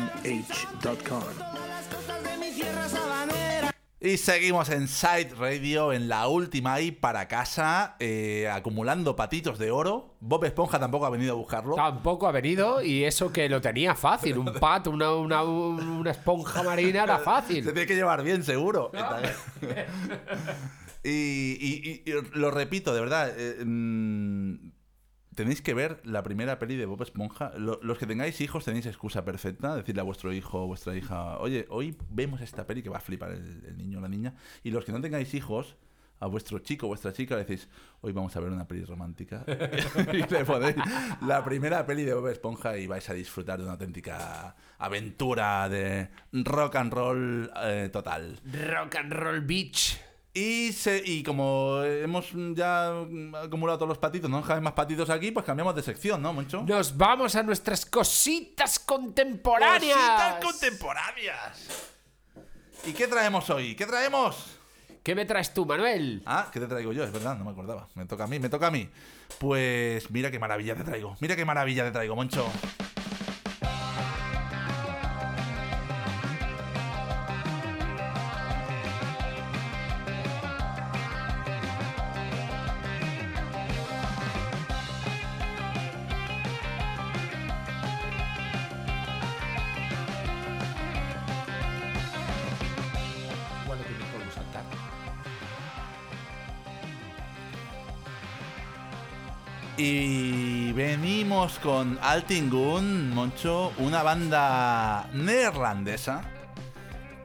Y 4.05 4.17
seguimos 4.17 4.69
en 4.71 4.89
Side 4.89 5.31
Radio, 5.39 5.93
en 5.93 6.09
la 6.09 6.27
última 6.27 6.81
y 6.81 6.91
para 6.91 7.29
casa, 7.29 7.95
eh, 8.01 8.49
acumulando 8.53 9.15
patitos 9.15 9.61
de 9.61 9.71
oro. 9.71 10.17
Bob 10.19 10.45
Esponja 10.45 10.81
tampoco 10.81 11.07
ha 11.07 11.11
venido 11.11 11.35
a 11.35 11.37
buscarlo. 11.37 11.77
Tampoco 11.77 12.27
ha 12.27 12.33
venido 12.33 12.83
y 12.83 13.05
eso 13.05 13.33
que 13.33 13.49
lo 13.49 13.61
tenía 13.61 13.95
fácil. 13.95 14.39
Un 14.39 14.53
pato, 14.55 14.91
una, 14.91 15.15
una, 15.15 15.45
una 15.45 16.11
esponja 16.11 16.65
marina 16.65 17.05
era 17.05 17.19
Se 17.19 17.25
fácil. 17.25 17.63
tiene 17.65 17.87
que 17.87 17.95
llevar 17.95 18.25
bien, 18.25 18.43
seguro. 18.43 18.91
y, 21.05 21.11
y- 21.11 22.03
y- 22.05 22.11
y 22.11 22.13
lo 22.39 22.51
repito, 22.51 22.93
de 22.95 23.01
verdad. 23.01 23.33
eh, 23.37 23.65
mm, 23.65 24.72
tenéis 25.35 25.63
que 25.63 25.75
ver 25.75 26.01
la 26.05 26.23
primera 26.23 26.59
peli 26.59 26.77
de 26.77 26.87
Bob 26.87 27.03
Esponja. 27.03 27.53
Lo- 27.57 27.81
los 27.83 27.99
que 27.99 28.07
tengáis 28.07 28.41
hijos 28.41 28.65
tenéis 28.65 28.87
excusa 28.87 29.25
perfecta. 29.25 29.77
Decirle 29.77 30.01
a 30.01 30.05
vuestro 30.05 30.33
hijo 30.33 30.65
o 30.65 30.67
vuestra 30.67 30.95
hija, 30.95 31.39
oye, 31.39 31.67
hoy 31.71 31.97
vemos 32.11 32.41
esta 32.41 32.67
peli 32.67 32.83
que 32.83 32.91
va 32.91 32.99
a 32.99 33.01
flipar 33.01 33.33
el, 33.33 33.77
niño 33.77 33.99
o 33.99 34.01
la 34.01 34.09
niña. 34.09 34.35
Y 34.63 34.71
los 34.71 34.85
que 34.85 34.93
no 34.93 35.01
tengáis 35.01 35.35
hijos, 35.35 35.77
a 36.21 36.27
vuestro 36.27 36.61
chico 36.61 36.87
o 36.87 36.89
vuestra 36.89 37.13
chica 37.13 37.37
decís, 37.37 37.69
hoy 38.01 38.13
vamos 38.13 38.37
a 38.37 38.41
ver 38.41 38.53
una 38.53 38.69
peli 38.69 38.85
romántica. 38.85 39.45
y 40.13 40.19
le 40.19 40.77
la 41.27 41.43
primera 41.45 41.85
peli 41.85 42.05
de 42.05 42.15
Bob 42.15 42.29
Esponja 42.29 42.77
y 42.79 42.87
vais 42.87 43.09
a 43.11 43.15
disfrutar 43.15 43.59
de 43.59 43.65
una 43.65 43.73
auténtica 43.73 44.55
aventura 44.79 45.69
de 45.69 46.11
rock 46.33 46.77
and 46.77 46.93
roll 46.93 47.51
eh, 47.65 47.89
total. 47.93 48.41
Rock 48.45 48.97
and 48.97 49.13
Roll 49.13 49.41
Beach. 49.41 50.12
Y, 50.35 50.73
se, 50.73 51.03
y 51.05 51.23
como 51.23 51.83
hemos 51.83 52.31
ya 52.55 52.91
acumulado 53.43 53.79
todos 53.79 53.89
los 53.91 53.99
patitos, 53.99 54.31
no 54.31 54.39
nos 54.39 54.47
caben 54.47 54.65
más 54.65 54.73
patitos 54.73 55.11
aquí, 55.11 55.31
pues 55.31 55.45
cambiamos 55.45 55.75
de 55.75 55.83
sección, 55.83 56.23
¿no, 56.23 56.33
Moncho? 56.33 56.63
Nos 56.63 56.97
vamos 56.97 57.37
a 57.37 57.43
nuestras 57.43 57.85
cositas 57.85 58.79
contemporáneas. 58.79 59.95
Cositas 59.95 60.45
contemporáneas. 60.45 61.91
¿Y 62.87 62.93
qué 62.93 63.07
traemos 63.09 63.51
hoy? 63.51 63.75
¿Qué 63.75 63.85
traemos? 63.85 64.59
¿Qué 65.03 65.15
me 65.15 65.27
traes 65.27 65.53
tú, 65.53 65.67
Manuel? 65.67 66.23
Ah, 66.25 66.49
¿qué 66.51 66.61
te 66.61 66.67
traigo 66.67 66.93
yo? 66.93 67.05
Es 67.05 67.13
verdad, 67.13 67.37
no 67.37 67.45
me 67.45 67.51
acordaba. 67.51 67.89
Me 67.95 68.07
toca 68.07 68.25
a 68.25 68.27
mí, 68.27 68.39
me 68.39 68.49
toca 68.49 68.69
a 68.69 68.71
mí. 68.71 68.89
Pues 69.39 70.11
mira 70.11 70.31
qué 70.31 70.39
maravilla 70.39 70.75
te 70.77 70.85
traigo. 70.85 71.17
Mira 71.21 71.37
qué 71.37 71.45
maravilla 71.45 71.85
te 71.85 71.91
traigo, 71.91 72.17
Moncho. 72.17 72.49
Con 101.51 101.99
Altingun, 102.01 103.13
Moncho, 103.13 103.73
una 103.79 104.05
banda 104.05 105.09
neerlandesa, 105.13 106.23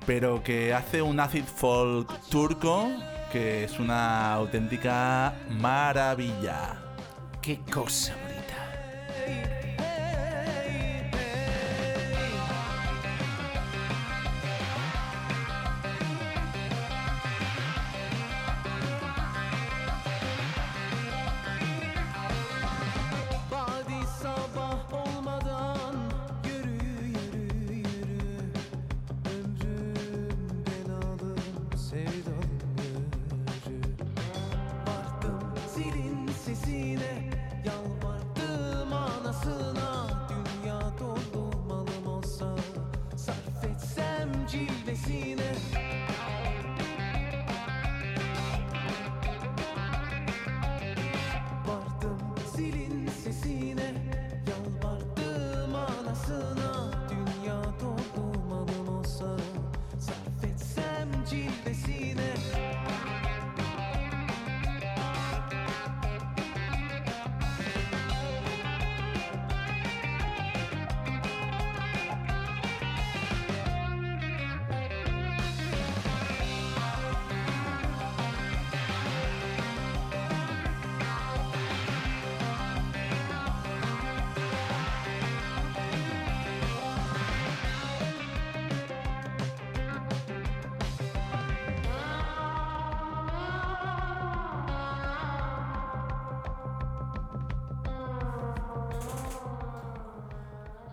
pero 0.07 0.41
que 0.43 0.74
hace 0.74 1.03
un 1.03 1.20
acid 1.20 1.43
folk 1.43 2.09
turco 2.28 2.89
que 3.32 3.65
es 3.65 3.78
una 3.78 4.34
auténtica 4.34 5.36
maravilla. 5.59 6.82
Qué 7.43 7.59
cosa 7.72 8.15
bonita. 8.15 9.56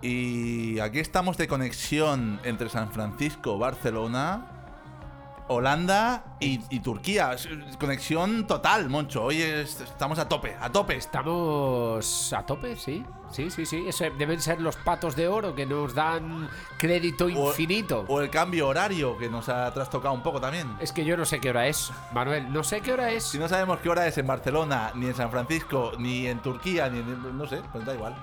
Y 0.06 0.78
aquí 0.80 0.98
estamos 0.98 1.38
de 1.38 1.48
conexión 1.48 2.38
entre 2.44 2.68
San 2.68 2.90
Francisco, 2.92 3.56
Barcelona 3.56 4.50
Holanda 5.48 6.24
y, 6.40 6.60
y 6.68 6.80
Turquía. 6.80 7.34
Conexión 7.80 8.46
total, 8.46 8.90
Moncho. 8.90 9.24
Hoy 9.24 9.40
es- 9.40 9.80
estamos 9.80 10.18
a 10.18 10.28
tope, 10.28 10.56
a 10.60 10.70
tope. 10.70 10.96
Estamos 10.96 12.32
a 12.34 12.44
tope, 12.44 12.76
sí. 12.76 13.02
Sí, 13.30 13.50
sí, 13.50 13.64
sí. 13.66 13.84
Eso 13.88 14.04
deben 14.18 14.40
ser 14.42 14.60
los 14.60 14.76
patos 14.76 15.16
de 15.16 15.26
oro 15.26 15.54
que 15.54 15.64
nos 15.64 15.94
dan 15.94 16.48
crédito 16.78 17.24
O- 17.24 17.28
infinito. 17.48 18.04
O 18.08 18.20
el 18.20 18.28
cambio 18.28 18.68
horario 18.68 19.16
que 19.16 19.30
nos 19.30 19.48
ha 19.48 19.72
trastocado 19.72 20.12
un 20.14 20.22
poco 20.22 20.38
también. 20.40 20.68
Es 20.80 20.92
que 20.92 21.04
yo 21.06 21.16
no 21.16 21.24
sé 21.24 21.40
qué 21.40 21.48
hora 21.48 21.66
es, 21.66 21.90
Manuel. 22.12 22.52
No 22.52 22.62
sé 22.62 22.82
qué 22.82 22.92
hora 22.92 23.10
es. 23.10 23.24
Si 23.24 23.38
no 23.38 23.48
sabemos 23.48 23.78
qué 23.80 23.88
hora 23.88 24.06
es 24.06 24.18
en 24.18 24.26
Barcelona, 24.26 24.92
ni 24.94 25.06
en 25.06 25.14
San 25.14 25.30
Francisco, 25.30 25.92
ni 25.98 26.26
en 26.26 26.40
Turquía, 26.40 26.90
ni 26.90 26.98
en. 27.00 27.38
No 27.38 27.46
sé, 27.46 27.62
pues 27.72 27.84
da 27.86 27.94
igual. 27.94 28.14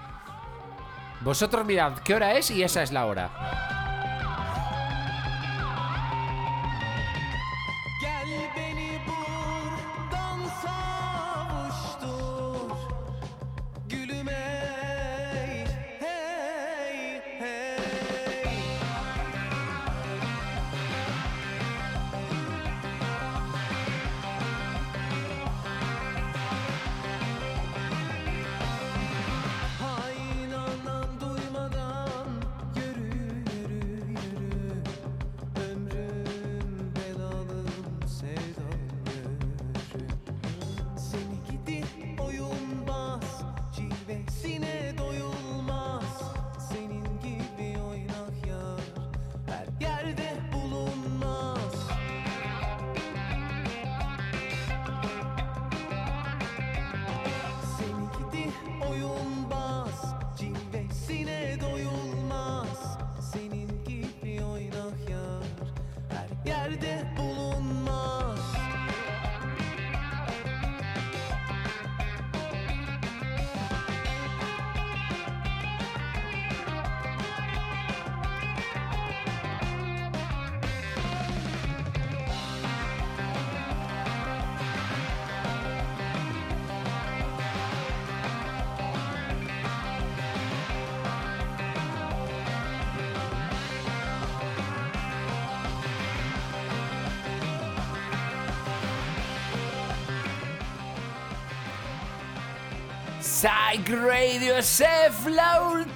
Vosotros 1.22 1.66
mirad 1.66 2.00
qué 2.04 2.16
hora 2.16 2.34
es 2.34 2.50
y 2.52 2.64
esa 2.64 2.82
es 2.82 2.92
la 2.92 3.06
hora. 3.06 3.81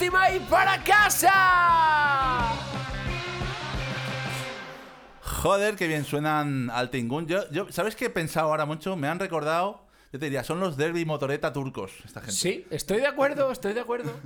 Última 0.06 0.32
y 0.32 0.40
para 0.42 0.84
casa. 0.84 2.52
Joder, 5.22 5.76
qué 5.76 5.88
bien 5.88 6.06
suenan 6.06 6.70
Altingun. 6.70 7.28
Yo, 7.28 7.50
yo, 7.52 7.72
¿Sabes 7.72 7.96
qué 7.96 8.06
he 8.06 8.10
pensado 8.10 8.50
ahora 8.50 8.66
mucho? 8.66 8.96
Me 8.96 9.08
han 9.08 9.20
recordado. 9.20 9.84
Yo 10.12 10.20
te 10.20 10.26
diría, 10.26 10.44
son 10.44 10.60
los 10.60 10.78
derby 10.78 11.06
motoreta 11.06 11.52
turcos, 11.52 11.92
esta 12.06 12.22
gente. 12.22 12.34
Sí, 12.36 12.66
estoy 12.70 13.00
de 13.00 13.08
acuerdo, 13.08 13.52
estoy 13.52 13.74
de 13.74 13.82
acuerdo. 13.82 14.12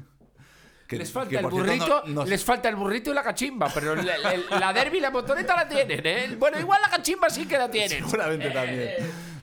Que- 0.90 0.98
les 0.98 1.12
falta 1.12 1.36
el 1.36 1.42
por 1.44 1.54
cierto, 1.54 1.68
burrito, 1.70 2.04
no- 2.08 2.14
no- 2.24 2.26
les 2.26 2.44
falta 2.44 2.68
el 2.68 2.76
burrito 2.76 3.12
y 3.12 3.14
la 3.14 3.22
cachimba, 3.22 3.70
pero 3.72 3.96
la, 3.96 4.18
la- 4.18 4.60
la 4.60 4.74
derby 4.74 4.98
y 4.98 5.02
la 5.02 5.12
motoreta 5.12 5.56
la 5.56 5.68
tienen, 5.70 6.02
¿eh? 6.04 6.36
Bueno, 6.36 6.60
igual 6.60 6.82
la 6.82 6.90
cachimba 6.90 7.30
sí 7.30 7.46
que 7.46 7.60
la 7.60 7.70
tienen. 7.70 8.04
Seguramente 8.10 8.50
también. 8.50 8.94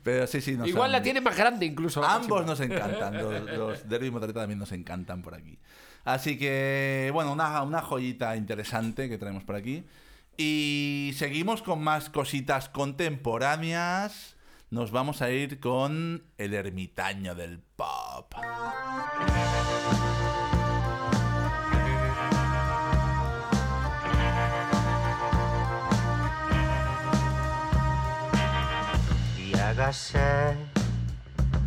Pero 0.02 0.26
sí, 0.26 0.40
sí, 0.40 0.56
nos 0.56 0.66
Igual 0.66 0.86
han- 0.86 0.92
la 0.92 1.02
tienen 1.02 1.22
más 1.22 1.36
grande 1.36 1.64
incluso. 1.64 2.02
Ambos 2.04 2.40
cachimba. 2.42 2.46
nos 2.46 2.60
encantan. 2.60 3.14
Los, 3.16 3.42
los 3.56 3.88
derby 3.88 4.06
y 4.08 4.10
motoreta 4.10 4.40
también 4.40 4.58
nos 4.58 4.72
encantan 4.72 5.22
por 5.22 5.36
aquí. 5.36 5.56
Así 6.06 6.38
que, 6.38 7.10
bueno, 7.12 7.32
una, 7.32 7.62
una 7.62 7.82
joyita 7.82 8.36
interesante 8.36 9.08
que 9.08 9.18
traemos 9.18 9.42
por 9.42 9.56
aquí. 9.56 9.84
Y 10.36 11.12
seguimos 11.16 11.62
con 11.62 11.82
más 11.82 12.10
cositas 12.10 12.68
contemporáneas. 12.68 14.36
Nos 14.70 14.92
vamos 14.92 15.20
a 15.20 15.30
ir 15.30 15.58
con 15.58 16.22
el 16.38 16.54
ermitaño 16.54 17.34
del 17.34 17.58
pop. 17.58 18.34
y 29.38 29.58
hágase 29.58 30.56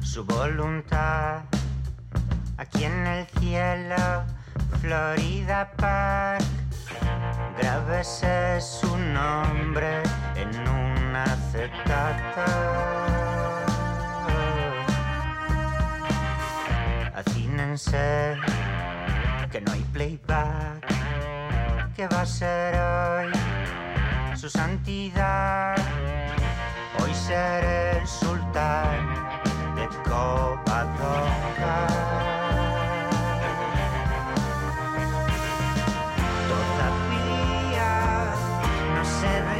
su 0.02 0.24
voluntad 0.24 1.44
aquí 2.60 2.84
en 2.84 3.08
el 3.08 3.26
cielo, 3.40 4.26
Florida 4.82 5.72
Park. 5.78 6.44
Grábese 7.58 8.60
su 8.60 8.98
nombre 8.98 10.04
en 10.36 10.50
un 10.68 11.16
acetato. 11.16 12.46
Acínense 17.16 18.36
que 19.52 19.62
no 19.62 19.72
hay 19.72 19.84
playback. 19.94 20.86
que 21.96 22.08
va 22.08 22.22
a 22.22 22.26
ser 22.26 22.76
hoy 22.76 23.32
su 24.36 24.50
santidad? 24.50 25.76
Hoy 27.02 27.14
seré 27.14 28.00
el 28.00 28.08
sultán 28.08 29.08
de 29.76 29.88
Covadonga. 30.10 31.50
No 39.22 39.59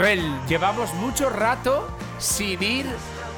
Manuel, 0.00 0.32
llevamos 0.48 0.94
mucho 0.94 1.28
rato 1.28 1.86
sin 2.18 2.62
ir 2.62 2.86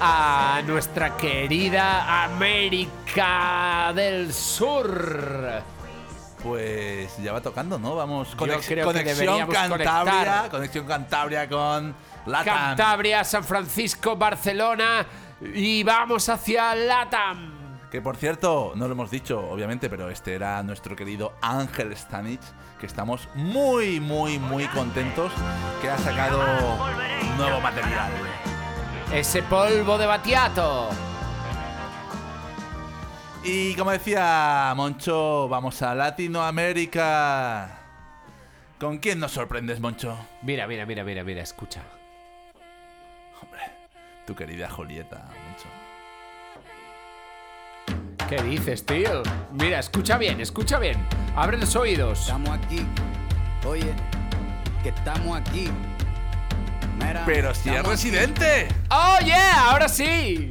a 0.01 0.63
nuestra 0.65 1.17
querida 1.17 2.23
América 2.23 3.93
del 3.93 4.33
Sur. 4.33 5.61
Pues 6.41 7.17
ya 7.21 7.33
va 7.33 7.41
tocando, 7.41 7.81
¿no? 7.81 7.97
Vamos, 7.97 8.29
que 8.29 8.37
conexión 8.37 9.49
Cantabria, 9.49 9.69
conectar. 9.69 10.51
conexión 10.51 10.87
Cantabria 10.87 11.49
con 11.49 11.97
Latam. 12.27 12.55
Cantabria, 12.55 13.25
San 13.25 13.43
Francisco, 13.43 14.15
Barcelona 14.15 15.05
y 15.41 15.83
vamos 15.83 16.29
hacia 16.29 16.77
Latam. 16.77 17.52
Que 17.93 18.01
por 18.01 18.17
cierto, 18.17 18.73
no 18.75 18.89
lo 18.89 18.93
hemos 18.95 19.11
dicho, 19.11 19.39
obviamente, 19.51 19.91
pero 19.91 20.09
este 20.09 20.33
era 20.33 20.63
nuestro 20.63 20.97
querido 20.97 21.35
Ángel 21.43 21.95
Stanich, 21.95 22.41
que 22.81 22.87
estamos 22.87 23.29
muy, 23.35 24.01
muy, 24.01 24.39
muy 24.39 24.65
contentos 24.69 25.31
que 25.83 25.91
ha 25.91 25.99
sacado 25.99 26.39
nuevo 27.37 27.61
material. 27.61 28.11
Ese 29.13 29.43
polvo 29.43 29.99
de 29.99 30.07
Batiato. 30.07 30.89
Y 33.45 33.75
como 33.75 33.91
decía 33.91 34.73
Moncho, 34.75 35.47
vamos 35.51 35.83
a 35.83 35.95
Latinoamérica. 35.95 37.79
¿Con 38.81 39.01
quién 39.01 39.21
nos 39.21 39.33
sorprendes, 39.33 39.81
Moncho? 39.81 40.17
Mira, 40.41 40.67
mira, 40.67 40.87
mira, 40.87 41.05
mira, 41.05 41.25
mira, 41.25 41.43
escucha. 41.43 41.83
Hombre, 43.43 43.61
tu 44.27 44.35
querida 44.35 44.71
Julieta. 44.71 45.27
¿Qué 48.35 48.43
dices, 48.45 48.87
tío? 48.87 49.23
Mira, 49.53 49.79
escucha 49.79 50.17
bien, 50.17 50.41
escucha 50.41 50.79
bien. 50.79 50.97
Abre 51.37 51.59
los 51.59 51.77
oídos. 51.77 52.21
Estamos 52.21 52.49
aquí. 52.49 52.87
Oye, 53.67 53.93
que 54.83 54.89
estamos 54.89 55.39
aquí. 55.39 55.69
Mira, 56.99 57.25
Pero 57.27 57.55
si 57.55 57.69
es 57.69 57.83
residente. 57.83 58.69
¡Oh, 58.89 59.19
yeah! 59.23 59.71
¡Ahora 59.71 59.87
sí! 59.87 60.51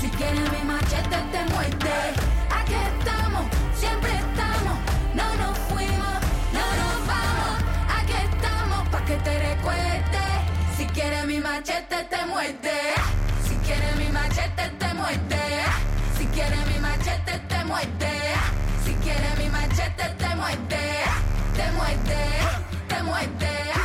Si 0.00 0.08
quieres 0.08 0.50
mi 0.52 0.62
machete 0.64 1.18
te 1.30 1.44
muerde. 1.52 1.96
Aquí 2.50 2.74
estamos, 2.74 3.44
siempre 3.74 4.10
estamos, 4.10 4.76
no 5.14 5.34
nos 5.36 5.58
fuimos, 5.68 6.14
no 6.52 6.66
nos 6.80 7.06
vamos. 7.06 7.56
Aquí 7.98 8.12
estamos 8.12 8.88
pa' 8.88 9.04
que 9.04 9.16
te 9.16 9.38
recuerde. 9.38 10.24
Si 10.76 10.86
quieres 10.86 11.26
mi 11.26 11.38
machete 11.38 12.04
te 12.04 12.26
muerde. 12.26 12.78
Si 13.46 13.54
quieres 13.66 13.96
mi 13.96 14.08
machete 14.08 14.68
te 14.78 14.94
muerde. 14.94 15.42
Si 16.18 16.26
quieres 16.26 16.66
mi 16.66 16.78
machete 16.80 17.38
te 17.48 17.64
muerde. 17.64 18.14
Si 18.84 18.94
quieres 18.94 19.38
mi 19.38 19.48
machete 19.48 20.08
te 20.18 20.34
muerde. 20.34 20.84
Te 21.56 21.70
muerde, 21.72 22.22
te 22.88 23.02
muerde. 23.02 23.69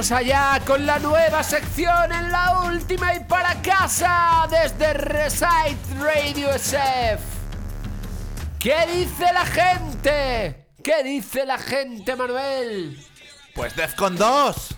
Allá 0.00 0.58
con 0.66 0.86
la 0.86 0.98
nueva 0.98 1.42
sección 1.42 2.10
en 2.10 2.32
la 2.32 2.62
última 2.62 3.14
y 3.14 3.20
para 3.20 3.60
casa 3.60 4.48
desde 4.50 4.94
Reside 4.94 5.76
Radio 5.98 6.48
SF. 6.54 7.20
¿Qué 8.58 8.86
dice 8.94 9.26
la 9.30 9.44
gente? 9.44 10.68
¿Qué 10.82 11.04
dice 11.04 11.44
la 11.44 11.58
gente, 11.58 12.16
Manuel? 12.16 12.98
Pues 13.54 13.76
Defcon 13.76 14.16
2. 14.16 14.76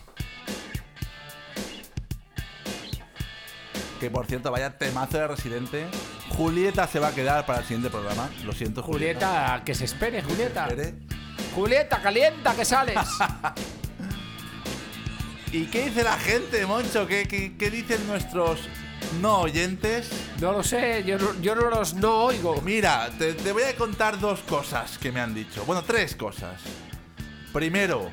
Que 4.00 4.10
por 4.10 4.26
cierto, 4.26 4.50
vaya 4.50 4.76
temazo 4.76 5.18
de 5.18 5.28
residente. 5.28 5.86
Julieta 6.30 6.88
se 6.88 6.98
va 6.98 7.08
a 7.08 7.12
quedar 7.12 7.46
para 7.46 7.60
el 7.60 7.64
siguiente 7.64 7.90
programa. 7.90 8.28
Lo 8.42 8.52
siento, 8.52 8.82
Julieta. 8.82 9.28
Julieta, 9.28 9.62
que 9.64 9.74
se 9.76 9.84
espere, 9.84 10.20
Julieta. 10.20 10.66
Espere. 10.66 10.94
Julieta, 11.54 12.02
calienta, 12.02 12.56
que 12.56 12.64
sales. 12.64 12.98
¿Y 15.52 15.66
qué 15.66 15.90
dice 15.90 16.02
la 16.02 16.16
gente, 16.16 16.64
Moncho? 16.64 17.06
¿Qué, 17.06 17.28
qué, 17.28 17.54
qué 17.58 17.70
dicen 17.70 18.06
nuestros 18.06 18.60
no 19.20 19.40
oyentes? 19.40 20.10
No 20.40 20.52
lo 20.52 20.62
sé, 20.62 21.04
yo 21.04 21.18
no, 21.18 21.38
yo 21.42 21.54
no 21.54 21.68
los 21.68 21.92
no 21.92 22.24
oigo. 22.24 22.62
Mira, 22.62 23.10
te, 23.18 23.34
te 23.34 23.52
voy 23.52 23.64
a 23.64 23.76
contar 23.76 24.18
dos 24.18 24.40
cosas 24.40 24.96
que 24.96 25.12
me 25.12 25.20
han 25.20 25.34
dicho. 25.34 25.62
Bueno, 25.66 25.82
tres 25.82 26.16
cosas. 26.16 26.58
Primero, 27.52 28.10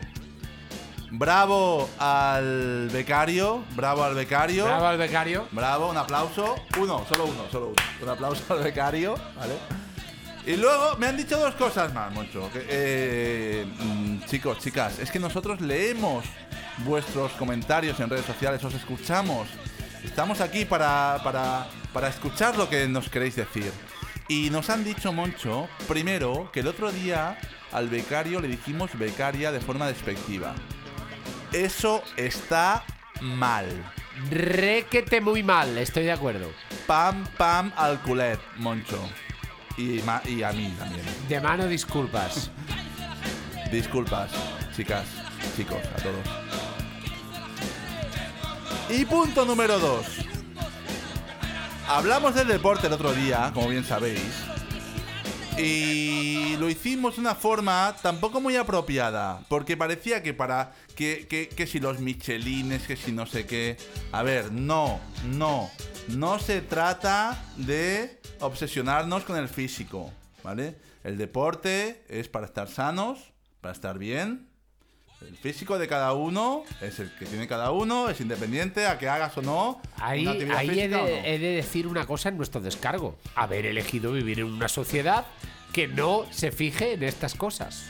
bravo 1.11 1.89
al 1.97 2.89
becario. 2.91 3.63
Bravo 3.73 4.03
al 4.03 4.15
becario. 4.15 4.65
Bravo 4.65 4.87
al 4.87 4.97
becario. 4.97 5.47
Bravo, 5.51 5.89
un 5.91 5.97
aplauso. 5.97 6.55
Uno, 6.77 7.05
solo 7.07 7.25
uno, 7.25 7.45
solo 7.49 7.67
uno. 7.67 7.75
Un 8.01 8.09
aplauso 8.09 8.53
al 8.53 8.63
becario, 8.63 9.15
¿vale? 9.37 9.53
Y 10.45 10.55
luego 10.55 10.97
me 10.97 11.07
han 11.07 11.17
dicho 11.17 11.37
dos 11.37 11.55
cosas 11.55 11.93
más, 11.93 12.11
Moncho. 12.13 12.49
que, 12.51 12.65
eh, 12.67 13.65
mm, 13.65 14.23
chicos, 14.25 14.59
chicas, 14.59 14.99
es 14.99 15.11
que 15.11 15.19
nosotros 15.19 15.61
leemos 15.61 16.25
vuestros 16.79 17.31
comentarios 17.33 17.99
en 17.99 18.09
redes 18.09 18.25
sociales, 18.25 18.63
os 18.63 18.73
escuchamos. 18.73 19.47
Estamos 20.03 20.41
aquí 20.41 20.65
para, 20.65 21.19
para, 21.23 21.67
para 21.93 22.07
escuchar 22.07 22.57
lo 22.57 22.69
que 22.69 22.87
nos 22.87 23.09
queréis 23.09 23.35
decir. 23.35 23.71
Y 24.27 24.49
nos 24.49 24.69
han 24.69 24.83
dicho, 24.83 25.11
Moncho, 25.11 25.67
primero, 25.87 26.51
que 26.51 26.61
el 26.61 26.67
otro 26.67 26.91
día 26.91 27.37
al 27.71 27.89
becario 27.89 28.39
le 28.39 28.47
dijimos 28.47 28.97
becaria 28.97 29.51
de 29.51 29.59
forma 29.59 29.87
despectiva. 29.87 30.55
Eso 31.51 32.03
está 32.15 32.83
mal. 33.21 33.65
requete 34.29 35.21
muy 35.21 35.43
mal, 35.43 35.77
estoy 35.77 36.03
de 36.03 36.11
acuerdo. 36.11 36.51
Pam, 36.87 37.25
pam 37.37 37.71
al 37.75 38.01
culet, 38.01 38.39
Moncho. 38.57 39.09
Y, 39.80 40.03
y 40.30 40.43
a 40.43 40.51
mí 40.51 40.75
también. 40.77 41.05
De 41.30 41.39
mano 41.39 41.65
disculpas. 41.65 42.51
Disculpas, 43.71 44.30
chicas, 44.75 45.05
chicos, 45.55 45.77
a 45.95 46.01
todos. 46.01 46.25
Y 48.89 49.05
punto 49.05 49.45
número 49.45 49.80
2. 49.80 50.05
Hablamos 51.88 52.36
del 52.36 52.49
deporte 52.49 52.88
el 52.88 52.93
otro 52.93 53.13
día, 53.13 53.51
como 53.53 53.69
bien 53.69 53.86
sabéis. 53.86 54.49
Y 55.60 56.55
lo 56.57 56.70
hicimos 56.70 57.16
de 57.16 57.22
una 57.22 57.36
forma 57.36 57.95
tampoco 58.01 58.39
muy 58.41 58.55
apropiada. 58.55 59.41
Porque 59.49 59.78
parecía 59.78 60.24
que 60.24 60.34
para. 60.34 60.74
Que, 60.95 61.28
que, 61.28 61.49
que 61.49 61.68
si 61.68 61.80
los 61.80 61.99
Michelines, 61.99 62.86
que 62.88 62.95
si 62.95 63.12
no 63.12 63.26
sé 63.26 63.45
qué. 63.45 63.78
A 64.12 64.24
ver, 64.24 64.51
no, 64.51 64.99
no. 65.26 65.70
No 66.10 66.39
se 66.39 66.62
trata 66.62 67.43
de 67.57 68.20
obsesionarnos 68.39 69.24
con 69.24 69.38
el 69.38 69.49
físico. 69.49 70.12
¿Vale? 70.43 70.76
El 71.03 71.18
deporte 71.18 72.03
es 72.10 72.28
para 72.28 72.45
estar 72.45 72.70
sanos, 72.70 73.20
para 73.62 73.74
estar 73.74 73.97
bien. 73.97 74.49
El 75.22 75.36
físico 75.36 75.78
de 75.78 75.88
cada 75.88 76.13
uno 76.13 76.63
es 76.82 76.99
el 76.99 77.11
que 77.15 77.26
tiene 77.26 77.47
cada 77.47 77.72
uno, 77.72 78.09
es 78.09 78.22
independiente 78.22 78.88
a 78.88 78.97
que 78.97 79.09
hagas 79.09 79.38
o 79.38 79.41
no. 79.41 79.82
Ahí, 79.97 80.22
una 80.22 80.32
actividad 80.32 80.57
ahí 80.57 80.80
he, 80.80 80.86
o 80.86 80.89
de, 80.89 80.97
no. 80.97 81.28
he 81.28 81.39
de 81.39 81.55
decir 81.55 81.88
una 81.88 82.05
cosa 82.05 82.30
en 82.30 82.38
nuestro 82.38 82.61
descargo. 82.61 83.17
Haber 83.36 83.65
elegido 83.65 84.13
vivir 84.13 84.39
en 84.39 84.45
una 84.45 84.70
sociedad 84.70 85.26
que 85.74 85.88
no 85.88 86.26
se 86.32 86.51
fije 86.51 86.93
en 86.93 87.03
estas 87.03 87.36
cosas. 87.36 87.86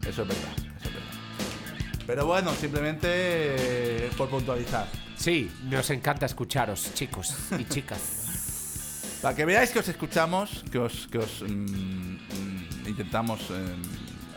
Eso 0.00 0.22
es 0.22 0.28
verdad, 0.28 0.52
eso 0.78 0.88
es 0.88 0.94
verdad. 0.94 2.04
Pero 2.06 2.26
bueno, 2.26 2.52
simplemente 2.54 3.08
eh, 3.10 4.10
por 4.16 4.30
puntualizar. 4.30 4.88
Sí, 5.16 5.50
nos 5.64 5.90
encanta 5.90 6.26
escucharos, 6.26 6.92
chicos 6.94 7.34
y 7.58 7.64
chicas. 7.66 9.18
Para 9.22 9.34
que 9.34 9.44
veáis 9.44 9.70
que 9.70 9.78
os 9.78 9.88
escuchamos, 9.88 10.64
que 10.70 10.78
os, 10.78 11.06
que 11.06 11.18
os 11.18 11.42
mm, 11.42 11.46
mm, 11.46 12.88
intentamos 12.88 13.40
eh, 13.50 13.76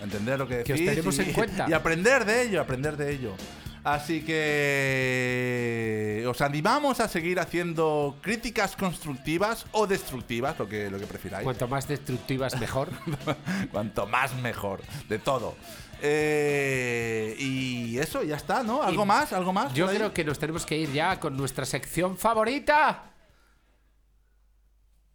entender 0.01 0.39
lo 0.39 0.47
que 0.47 0.63
Que 0.63 0.73
os 0.73 0.79
decís 0.79 0.95
tenemos 0.95 1.17
y, 1.17 1.21
en 1.21 1.33
cuenta. 1.33 1.65
y 1.69 1.73
aprender 1.73 2.25
de 2.25 2.41
ello, 2.43 2.61
aprender 2.61 2.97
de 2.97 3.13
ello. 3.13 3.35
Así 3.83 4.21
que 4.21 6.25
os 6.27 6.41
animamos 6.41 6.99
a 6.99 7.07
seguir 7.07 7.39
haciendo 7.39 8.17
críticas 8.21 8.75
constructivas 8.75 9.65
o 9.71 9.87
destructivas, 9.87 10.59
lo 10.59 10.67
que, 10.67 10.89
lo 10.89 10.99
que 10.99 11.07
prefiráis. 11.07 11.45
Cuanto 11.45 11.69
más 11.69 11.87
destructivas, 11.87 12.59
mejor. 12.59 12.89
Cuanto 13.71 14.05
más 14.05 14.35
mejor, 14.35 14.81
de 15.07 15.19
todo. 15.19 15.55
Eh, 16.01 17.35
y 17.39 17.97
eso, 17.97 18.23
ya 18.23 18.35
está, 18.35 18.61
¿no? 18.61 18.83
¿Algo 18.83 19.03
Y- 19.03 19.07
más? 19.07 19.31
¿Algo 19.31 19.53
más? 19.53 19.73
Yo 19.73 19.87
creo 19.87 20.13
que 20.13 20.25
nos 20.25 20.37
tenemos 20.37 20.65
que 20.65 20.77
ir 20.77 20.91
ya 20.91 21.17
con 21.19 21.37
nuestra 21.37 21.65
sección 21.65 22.17
favorita. 22.17 23.13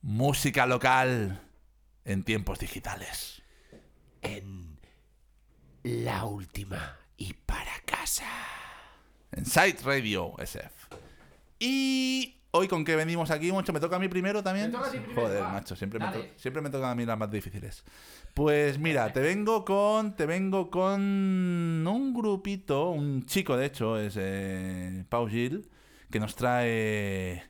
Música 0.00 0.66
local 0.66 1.40
en 2.04 2.24
tiempos 2.24 2.58
digitales. 2.58 3.42
En 4.22 4.61
la 5.82 6.24
última 6.24 6.96
y 7.16 7.32
para 7.34 7.72
casa. 7.84 8.24
En 9.32 9.46
Site 9.46 9.78
Radio 9.84 10.34
SF. 10.38 10.88
Y 11.58 12.36
hoy 12.50 12.68
con 12.68 12.84
qué 12.84 12.96
venimos 12.96 13.30
aquí, 13.30 13.50
mucho. 13.52 13.72
¿Me 13.72 13.80
toca 13.80 13.96
a 13.96 13.98
mí 13.98 14.08
primero 14.08 14.42
también? 14.42 14.66
Te 14.70 14.76
toca 14.76 14.88
a 14.88 14.90
ti 14.92 14.98
primero, 14.98 15.22
Joder, 15.22 15.42
va. 15.42 15.52
macho, 15.52 15.76
siempre 15.76 15.98
me, 15.98 16.06
Dale. 16.06 16.22
to- 16.24 16.38
siempre 16.40 16.62
me 16.62 16.70
tocan 16.70 16.90
a 16.90 16.94
mí 16.94 17.04
las 17.06 17.18
más 17.18 17.30
difíciles. 17.30 17.84
Pues 18.34 18.78
mira, 18.78 19.12
te 19.12 19.20
vengo 19.20 19.64
con. 19.64 20.16
Te 20.16 20.26
vengo 20.26 20.70
con 20.70 21.00
un 21.00 22.14
grupito, 22.14 22.90
un 22.90 23.24
chico 23.26 23.56
de 23.56 23.66
hecho, 23.66 23.98
es 23.98 24.14
eh, 24.18 25.04
Pau 25.08 25.28
Gil, 25.28 25.70
que 26.10 26.20
nos 26.20 26.34
trae 26.34 27.42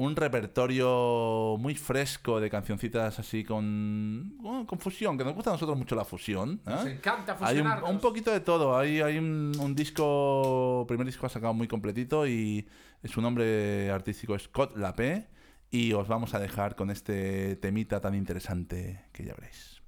un 0.00 0.16
repertorio 0.16 1.56
muy 1.58 1.74
fresco 1.74 2.40
de 2.40 2.48
cancioncitas 2.48 3.18
así 3.18 3.44
con, 3.44 4.34
bueno, 4.38 4.66
con 4.66 4.78
fusión, 4.78 5.18
que 5.18 5.24
nos 5.24 5.34
gusta 5.34 5.50
a 5.50 5.52
nosotros 5.52 5.76
mucho 5.76 5.94
la 5.94 6.06
fusión. 6.06 6.62
¿eh? 6.66 6.70
Nos 6.70 6.86
encanta 6.86 7.36
Hay 7.40 7.60
un, 7.60 7.98
poquito 7.98 8.30
de 8.30 8.40
todo. 8.40 8.78
Hay, 8.78 9.02
hay 9.02 9.18
un, 9.18 9.52
un 9.60 9.74
disco, 9.74 10.86
primer 10.88 11.06
disco 11.06 11.26
ha 11.26 11.28
sacado 11.28 11.52
muy 11.52 11.68
completito 11.68 12.26
y 12.26 12.66
su 13.04 13.20
nombre 13.20 13.90
artístico 13.90 14.34
es 14.34 14.44
Scott 14.44 14.74
Lapé. 14.78 15.28
Y 15.70 15.92
os 15.92 16.08
vamos 16.08 16.32
a 16.34 16.38
dejar 16.38 16.76
con 16.76 16.90
este 16.90 17.56
temita 17.56 18.00
tan 18.00 18.14
interesante 18.14 19.04
que 19.12 19.24
ya 19.24 19.34
veréis. 19.34 19.82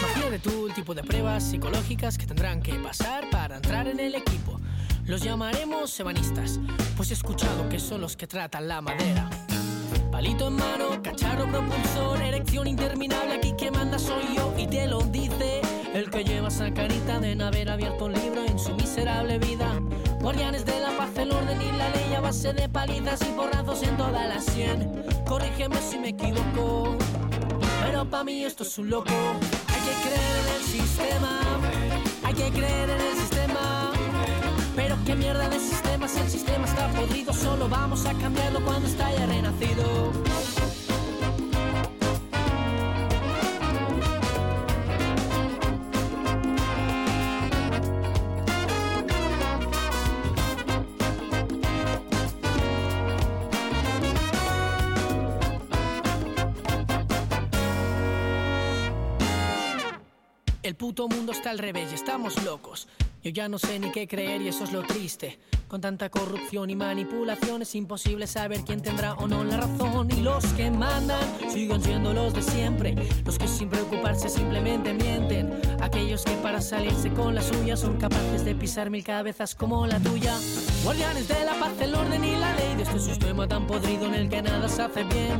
Imagínate 0.00 0.38
tú 0.38 0.66
el 0.66 0.74
tipo 0.74 0.94
de 0.94 1.02
pruebas 1.02 1.44
psicológicas 1.44 2.16
que 2.16 2.26
tendrán 2.26 2.62
que 2.62 2.74
pasar 2.76 3.28
para 3.30 3.56
entrar 3.56 3.86
en 3.86 4.00
el 4.00 4.14
equipo. 4.14 4.59
Los 5.10 5.22
llamaremos 5.22 5.98
ebanistas, 5.98 6.60
pues 6.96 7.10
he 7.10 7.14
escuchado 7.14 7.68
que 7.68 7.80
son 7.80 8.00
los 8.00 8.16
que 8.16 8.28
tratan 8.28 8.68
la 8.68 8.80
madera. 8.80 9.28
Palito 10.12 10.46
en 10.46 10.52
mano, 10.52 11.02
cacharro 11.02 11.48
propulsor, 11.48 12.22
erección 12.22 12.68
interminable, 12.68 13.34
aquí 13.34 13.52
que 13.58 13.72
manda 13.72 13.98
soy 13.98 14.22
yo 14.36 14.54
y 14.56 14.68
te 14.68 14.86
lo 14.86 15.00
dice 15.00 15.62
el 15.94 16.08
que 16.10 16.22
lleva 16.22 16.46
esa 16.46 16.72
carita 16.72 17.18
de 17.18 17.34
no 17.34 17.46
haber 17.46 17.70
abierto 17.70 18.04
un 18.04 18.12
libro 18.12 18.44
en 18.44 18.56
su 18.56 18.72
miserable 18.76 19.40
vida. 19.40 19.80
Guardianes 20.20 20.64
de 20.64 20.78
la 20.78 20.96
paz, 20.96 21.10
el 21.16 21.32
orden 21.32 21.60
y 21.60 21.76
la 21.76 21.90
ley 21.90 22.14
a 22.14 22.20
base 22.20 22.52
de 22.52 22.68
palizas 22.68 23.20
y 23.22 23.32
porrazos 23.32 23.82
en 23.82 23.96
toda 23.96 24.28
la 24.28 24.40
sien. 24.40 25.02
Corrígeme 25.26 25.80
si 25.80 25.98
me 25.98 26.10
equivoco, 26.10 26.96
pero 27.82 28.08
para 28.08 28.22
mí 28.22 28.44
esto 28.44 28.62
es 28.62 28.78
un 28.78 28.88
loco. 28.88 29.10
Hay 29.10 29.80
que 29.80 30.08
creer 30.08 30.36
en 30.46 30.54
el 30.54 30.62
sistema, 30.62 31.40
hay 32.22 32.34
que 32.34 32.48
creer 32.52 32.90
en 32.90 33.00
el 33.00 33.16
sistema. 33.16 33.39
Pero 34.82 34.96
qué 35.04 35.14
mierda 35.14 35.46
de 35.50 35.60
sistema 35.60 36.08
si 36.08 36.20
el 36.20 36.30
sistema 36.30 36.64
está 36.64 36.88
podrido, 36.92 37.34
solo 37.34 37.68
vamos 37.68 38.06
a 38.06 38.14
cambiarlo 38.14 38.64
cuando 38.64 38.88
está 38.88 39.12
ya 39.12 39.26
renacido. 39.26 40.10
El 60.62 60.74
puto 60.74 61.06
mundo 61.06 61.32
está 61.32 61.50
al 61.50 61.58
revés 61.58 61.92
y 61.92 61.96
estamos 61.96 62.42
locos. 62.44 62.88
Yo 63.22 63.30
ya 63.30 63.50
no 63.50 63.58
sé 63.58 63.78
ni 63.78 63.90
qué 63.92 64.08
creer 64.08 64.40
y 64.40 64.48
eso 64.48 64.64
es 64.64 64.72
lo 64.72 64.82
triste. 64.82 65.38
Con 65.68 65.82
tanta 65.82 66.08
corrupción 66.08 66.70
y 66.70 66.74
manipulación 66.74 67.60
es 67.60 67.74
imposible 67.74 68.26
saber 68.26 68.62
quién 68.64 68.80
tendrá 68.80 69.12
o 69.14 69.28
no 69.28 69.44
la 69.44 69.58
razón. 69.58 70.10
Y 70.10 70.22
los 70.22 70.44
que 70.54 70.70
mandan 70.70 71.20
siguen 71.50 71.82
siendo 71.82 72.14
los 72.14 72.32
de 72.32 72.40
siempre. 72.42 72.96
Los 73.26 73.38
que 73.38 73.46
sin 73.46 73.68
preocuparse 73.68 74.30
simplemente 74.30 74.94
mienten. 74.94 75.60
Aquellos 75.82 76.24
que 76.24 76.32
para 76.36 76.62
salirse 76.62 77.10
con 77.10 77.34
la 77.34 77.42
suya 77.42 77.76
son 77.76 77.98
capaces 77.98 78.42
de 78.46 78.54
pisar 78.54 78.88
mil 78.88 79.04
cabezas 79.04 79.54
como 79.54 79.86
la 79.86 80.00
tuya. 80.00 80.34
Guardianes 80.82 81.28
de 81.28 81.44
la 81.44 81.52
paz, 81.60 81.78
el 81.78 81.94
orden 81.94 82.24
y 82.24 82.36
la 82.36 82.54
ley 82.56 82.74
de 82.76 82.84
este 82.84 83.00
sistema 83.00 83.46
tan 83.46 83.66
podrido 83.66 84.06
en 84.06 84.14
el 84.14 84.28
que 84.30 84.40
nada 84.40 84.66
se 84.66 84.80
hace 84.80 85.04
bien. 85.04 85.38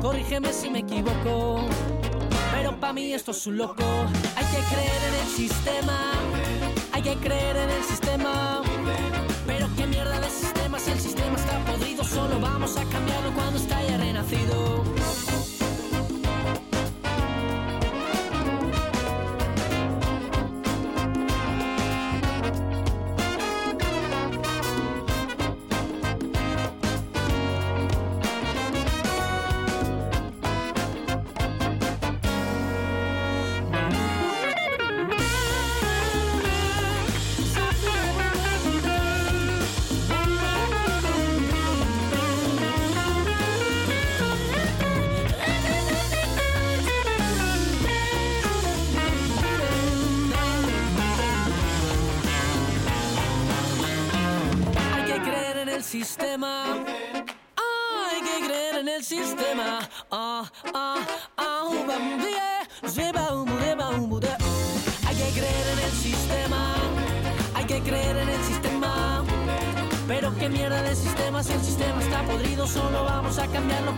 Corrígeme 0.00 0.50
si 0.50 0.70
me 0.70 0.78
equivoco. 0.78 1.68
Pero 2.52 2.80
para 2.80 2.94
mí 2.94 3.12
esto 3.12 3.32
es 3.32 3.46
un 3.46 3.58
loco. 3.58 3.84
Hay 4.34 4.46
que 4.46 4.74
creer 4.74 5.02
en 5.08 5.14
el 5.20 5.28
sistema. 5.28 6.37
Hay 6.98 7.04
que 7.04 7.14
creer 7.14 7.56
en 7.56 7.70
el 7.70 7.84
sistema. 7.84 8.60
Pero 9.46 9.68
qué 9.76 9.86
mierda 9.86 10.18
de 10.18 10.28
sistema 10.28 10.80
si 10.80 10.90
el 10.90 10.98
sistema 10.98 11.36
está 11.36 11.64
podrido. 11.64 12.02
Solo 12.02 12.40
vamos 12.40 12.76
a 12.76 12.82
cambiarlo 12.86 13.32
cuando 13.34 13.47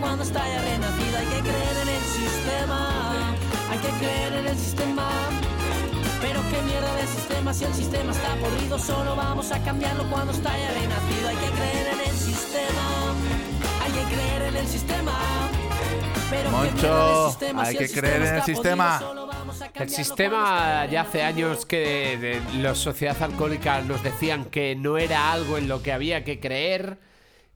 cuando 0.01 0.23
está 0.23 0.45
ya 0.47 0.61
renacido. 0.61 1.17
Hay 1.17 1.25
que 1.27 1.39
creer 1.41 1.77
en 1.83 1.89
el 1.89 2.01
sistema, 2.01 3.35
hay 3.69 3.79
que 3.79 3.89
creer 3.99 4.33
en 4.33 4.47
el 4.47 4.57
sistema. 4.57 5.09
Pero 6.19 6.41
qué 6.51 6.61
mierda 6.63 6.95
de 6.95 7.07
sistema 7.07 7.53
si 7.53 7.63
el 7.65 7.73
sistema 7.73 8.11
está 8.11 8.35
podrido, 8.35 8.77
solo 8.77 9.15
vamos 9.15 9.51
a 9.51 9.63
cambiarlo 9.63 10.03
cuando 10.09 10.33
está 10.33 10.57
ya 10.57 10.71
renacido. 10.71 11.29
Hay 11.29 11.35
que 11.37 11.51
creer 11.51 11.87
en 11.93 11.99
el 12.09 12.17
sistema, 12.17 13.13
hay 13.83 13.91
que 13.91 14.15
creer 14.15 14.41
en 14.43 14.55
el 14.57 14.67
sistema. 14.67 15.13
Pero 16.29 16.43
qué 16.43 16.49
Moncho, 16.49 16.81
mierda 16.81 17.07
de 17.07 17.29
sistema 17.29 17.63
hay 17.63 17.71
si 17.71 17.77
que 17.77 17.99
creer 17.99 18.21
en 18.21 18.35
el 18.35 18.43
sistema. 18.43 18.99
solo 18.99 19.27
vamos 19.27 19.61
a 19.61 19.65
El 19.67 19.89
sistema 19.89 20.85
ya 20.85 21.01
hace 21.01 21.23
años 21.23 21.65
que 21.65 22.17
de, 22.17 22.17
de 22.17 22.61
la 22.61 22.75
sociedad 22.75 23.21
alcohólica 23.21 23.81
nos 23.81 24.01
decían 24.03 24.45
que 24.45 24.75
no 24.75 24.97
era 24.97 25.31
algo 25.31 25.57
en 25.57 25.67
lo 25.67 25.81
que 25.83 25.91
había 25.91 26.23
que 26.23 26.39
creer 26.39 27.10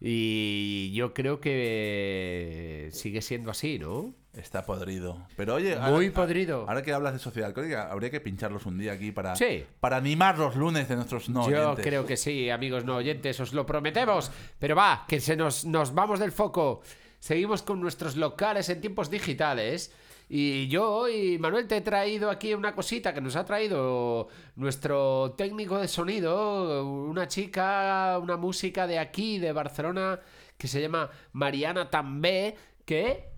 y 0.08 0.92
yo 0.94 1.16
creo 1.16 1.40
que 1.42 2.90
sigue 2.92 3.24
siendo 3.24 3.50
así, 3.50 3.80
¿no? 3.80 4.14
Está 4.34 4.64
podrido. 4.64 5.26
Pero 5.36 5.56
oye, 5.56 5.76
Muy 5.78 6.06
ahora, 6.08 6.12
podrido. 6.14 6.66
ahora 6.68 6.84
que 6.84 6.94
hablas 6.94 7.14
de 7.14 7.20
sociedad 7.20 7.48
alcohólica, 7.48 7.90
habría 7.92 8.12
que 8.12 8.20
pincharlos 8.22 8.68
un 8.68 8.78
día 8.78 8.92
aquí 8.92 9.12
para, 9.12 9.36
Sí. 9.36 9.64
para 9.80 9.98
animar 9.98 10.38
los 10.38 10.56
lunes 10.56 10.88
de 10.90 10.96
nuestros 10.98 11.28
no 11.30 11.50
Yo 11.50 11.64
oyentes. 11.70 11.86
creo 11.86 12.06
que 12.06 12.18
sí, 12.18 12.52
amigos 12.52 12.86
no 12.86 12.98
oyentes, 12.98 13.40
os 13.40 13.54
lo 13.54 13.66
prometemos. 13.66 14.30
Pero 14.60 14.76
va, 14.76 15.06
que 15.08 15.20
se 15.20 15.36
nos, 15.36 15.66
nos 15.66 15.96
vamos 15.96 16.20
del 16.20 16.32
foco. 16.32 16.82
Seguimos 17.20 17.64
con 17.64 17.82
nuestros 17.82 18.16
locales 18.16 18.70
en 18.70 18.82
tiempos 18.82 19.10
digitales. 19.10 19.92
Y 20.38 20.68
yo 20.68 20.92
hoy, 20.92 21.40
Manuel, 21.40 21.66
te 21.66 21.78
he 21.78 21.82
traído 21.82 22.30
aquí 22.30 22.54
una 22.54 22.76
cosita 22.76 23.14
que 23.14 23.22
nos 23.22 23.38
ha 23.38 23.46
traído 23.46 24.28
nuestro 24.58 25.32
técnico 25.38 25.78
de 25.78 25.88
sonido, 25.88 26.86
una 26.86 27.30
chica, 27.30 28.20
una 28.22 28.36
música 28.36 28.86
de 28.86 29.00
aquí, 29.00 29.40
de 29.40 29.54
Barcelona, 29.54 30.20
que 30.58 30.68
se 30.68 30.82
llama 30.82 31.10
Mariana 31.32 31.90
També, 31.90 32.58
que 32.84 33.30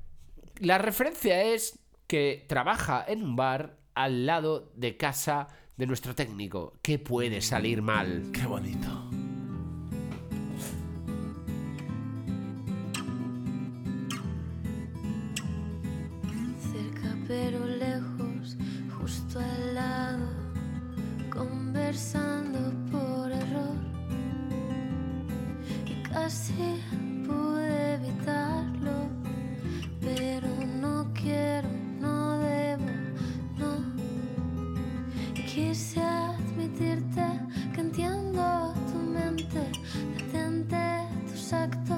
la 0.60 0.80
referencia 0.80 1.44
es 1.44 1.78
que 2.08 2.48
trabaja 2.50 3.06
en 3.08 3.22
un 3.22 3.36
bar 3.36 3.78
al 3.94 4.26
lado 4.26 4.72
de 4.74 4.98
casa 4.98 5.50
de 5.76 5.86
nuestro 5.86 6.16
técnico. 6.16 6.74
¿Qué 6.82 6.98
puede 6.98 7.42
salir 7.42 7.84
mal? 7.84 8.32
Qué 8.34 8.48
bonito. 8.48 9.27
Pero 17.28 17.66
lejos, 17.66 18.56
justo 18.98 19.40
al 19.40 19.76
lado, 19.76 20.28
conversando 21.30 22.60
por 22.90 23.32
error. 23.32 23.76
Y 25.86 26.02
casi 26.04 26.54
pude 27.26 27.96
evitarlo, 27.96 29.10
pero 30.00 30.48
no 30.82 31.12
quiero, 31.14 31.68
no 32.00 32.40
debo, 32.40 32.86
no. 33.58 33.76
Quise 35.54 36.02
admitirte 36.02 37.26
que 37.74 37.82
entiendo 37.82 38.74
tu 38.90 38.98
mente, 39.00 39.70
latente, 40.16 41.08
tus 41.30 41.52
actos 41.52 41.97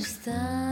Y 0.00 0.69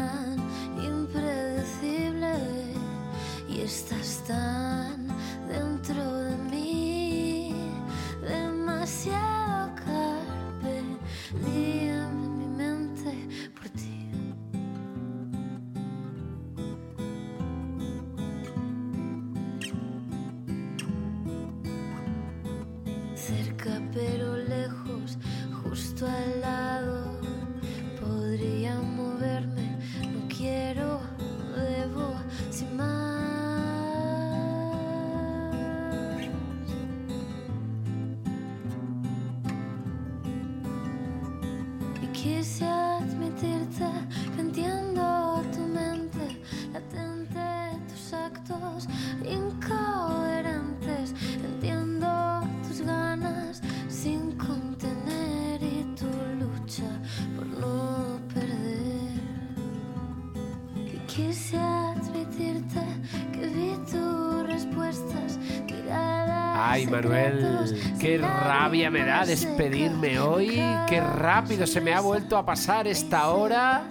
Manuel, 66.90 67.96
qué 68.00 68.18
rabia 68.18 68.90
me 68.90 69.04
da 69.04 69.24
despedirme 69.24 70.18
hoy. 70.18 70.60
Qué 70.88 71.00
rápido 71.00 71.66
se 71.66 71.80
me 71.80 71.94
ha 71.94 72.00
vuelto 72.00 72.36
a 72.36 72.44
pasar 72.44 72.86
esta 72.86 73.28
hora. 73.28 73.84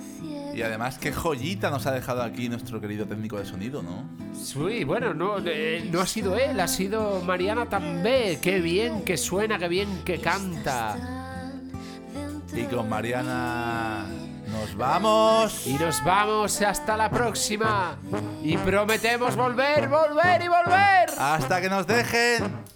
Y 0.54 0.64
además, 0.64 0.98
qué 0.98 1.14
joyita 1.14 1.70
nos 1.70 1.86
ha 1.86 1.92
dejado 1.92 2.24
aquí 2.24 2.50
nuestro 2.50 2.82
querido 2.82 3.06
técnico 3.06 3.38
de 3.38 3.46
sonido, 3.46 3.84
¿no? 3.84 4.10
Sí, 4.34 4.84
bueno, 4.84 5.14
no, 5.14 5.36
eh, 5.46 5.88
no 5.92 6.02
ha 6.02 6.08
sido 6.08 6.36
él, 6.36 6.60
ha 6.60 6.68
sido 6.68 7.22
Mariana 7.22 7.68
També. 7.68 8.40
Qué 8.42 8.60
bien 8.60 9.04
que 9.04 9.18
suena, 9.18 9.60
qué 9.60 9.68
bien 9.68 10.04
que 10.04 10.20
canta. 10.20 10.96
Y 12.56 12.64
con 12.64 12.90
Mariana 12.90 14.06
nos 14.48 14.76
vamos. 14.76 15.68
Y 15.68 15.74
nos 15.74 16.04
vamos 16.04 16.60
hasta 16.62 16.98
la 16.98 17.12
próxima. 17.12 17.98
Y 18.42 18.58
prometemos 18.58 19.36
volver, 19.36 19.88
volver 19.88 20.42
y 20.42 20.48
volver. 20.48 21.10
Hasta 21.20 21.62
que 21.62 21.70
nos 21.70 21.86
dejen. 21.86 22.67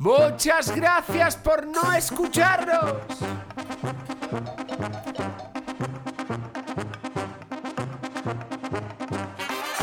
Muchas 0.00 0.74
gracias 0.74 1.36
por 1.36 1.66
no 1.66 1.92
escucharnos. 1.92 2.94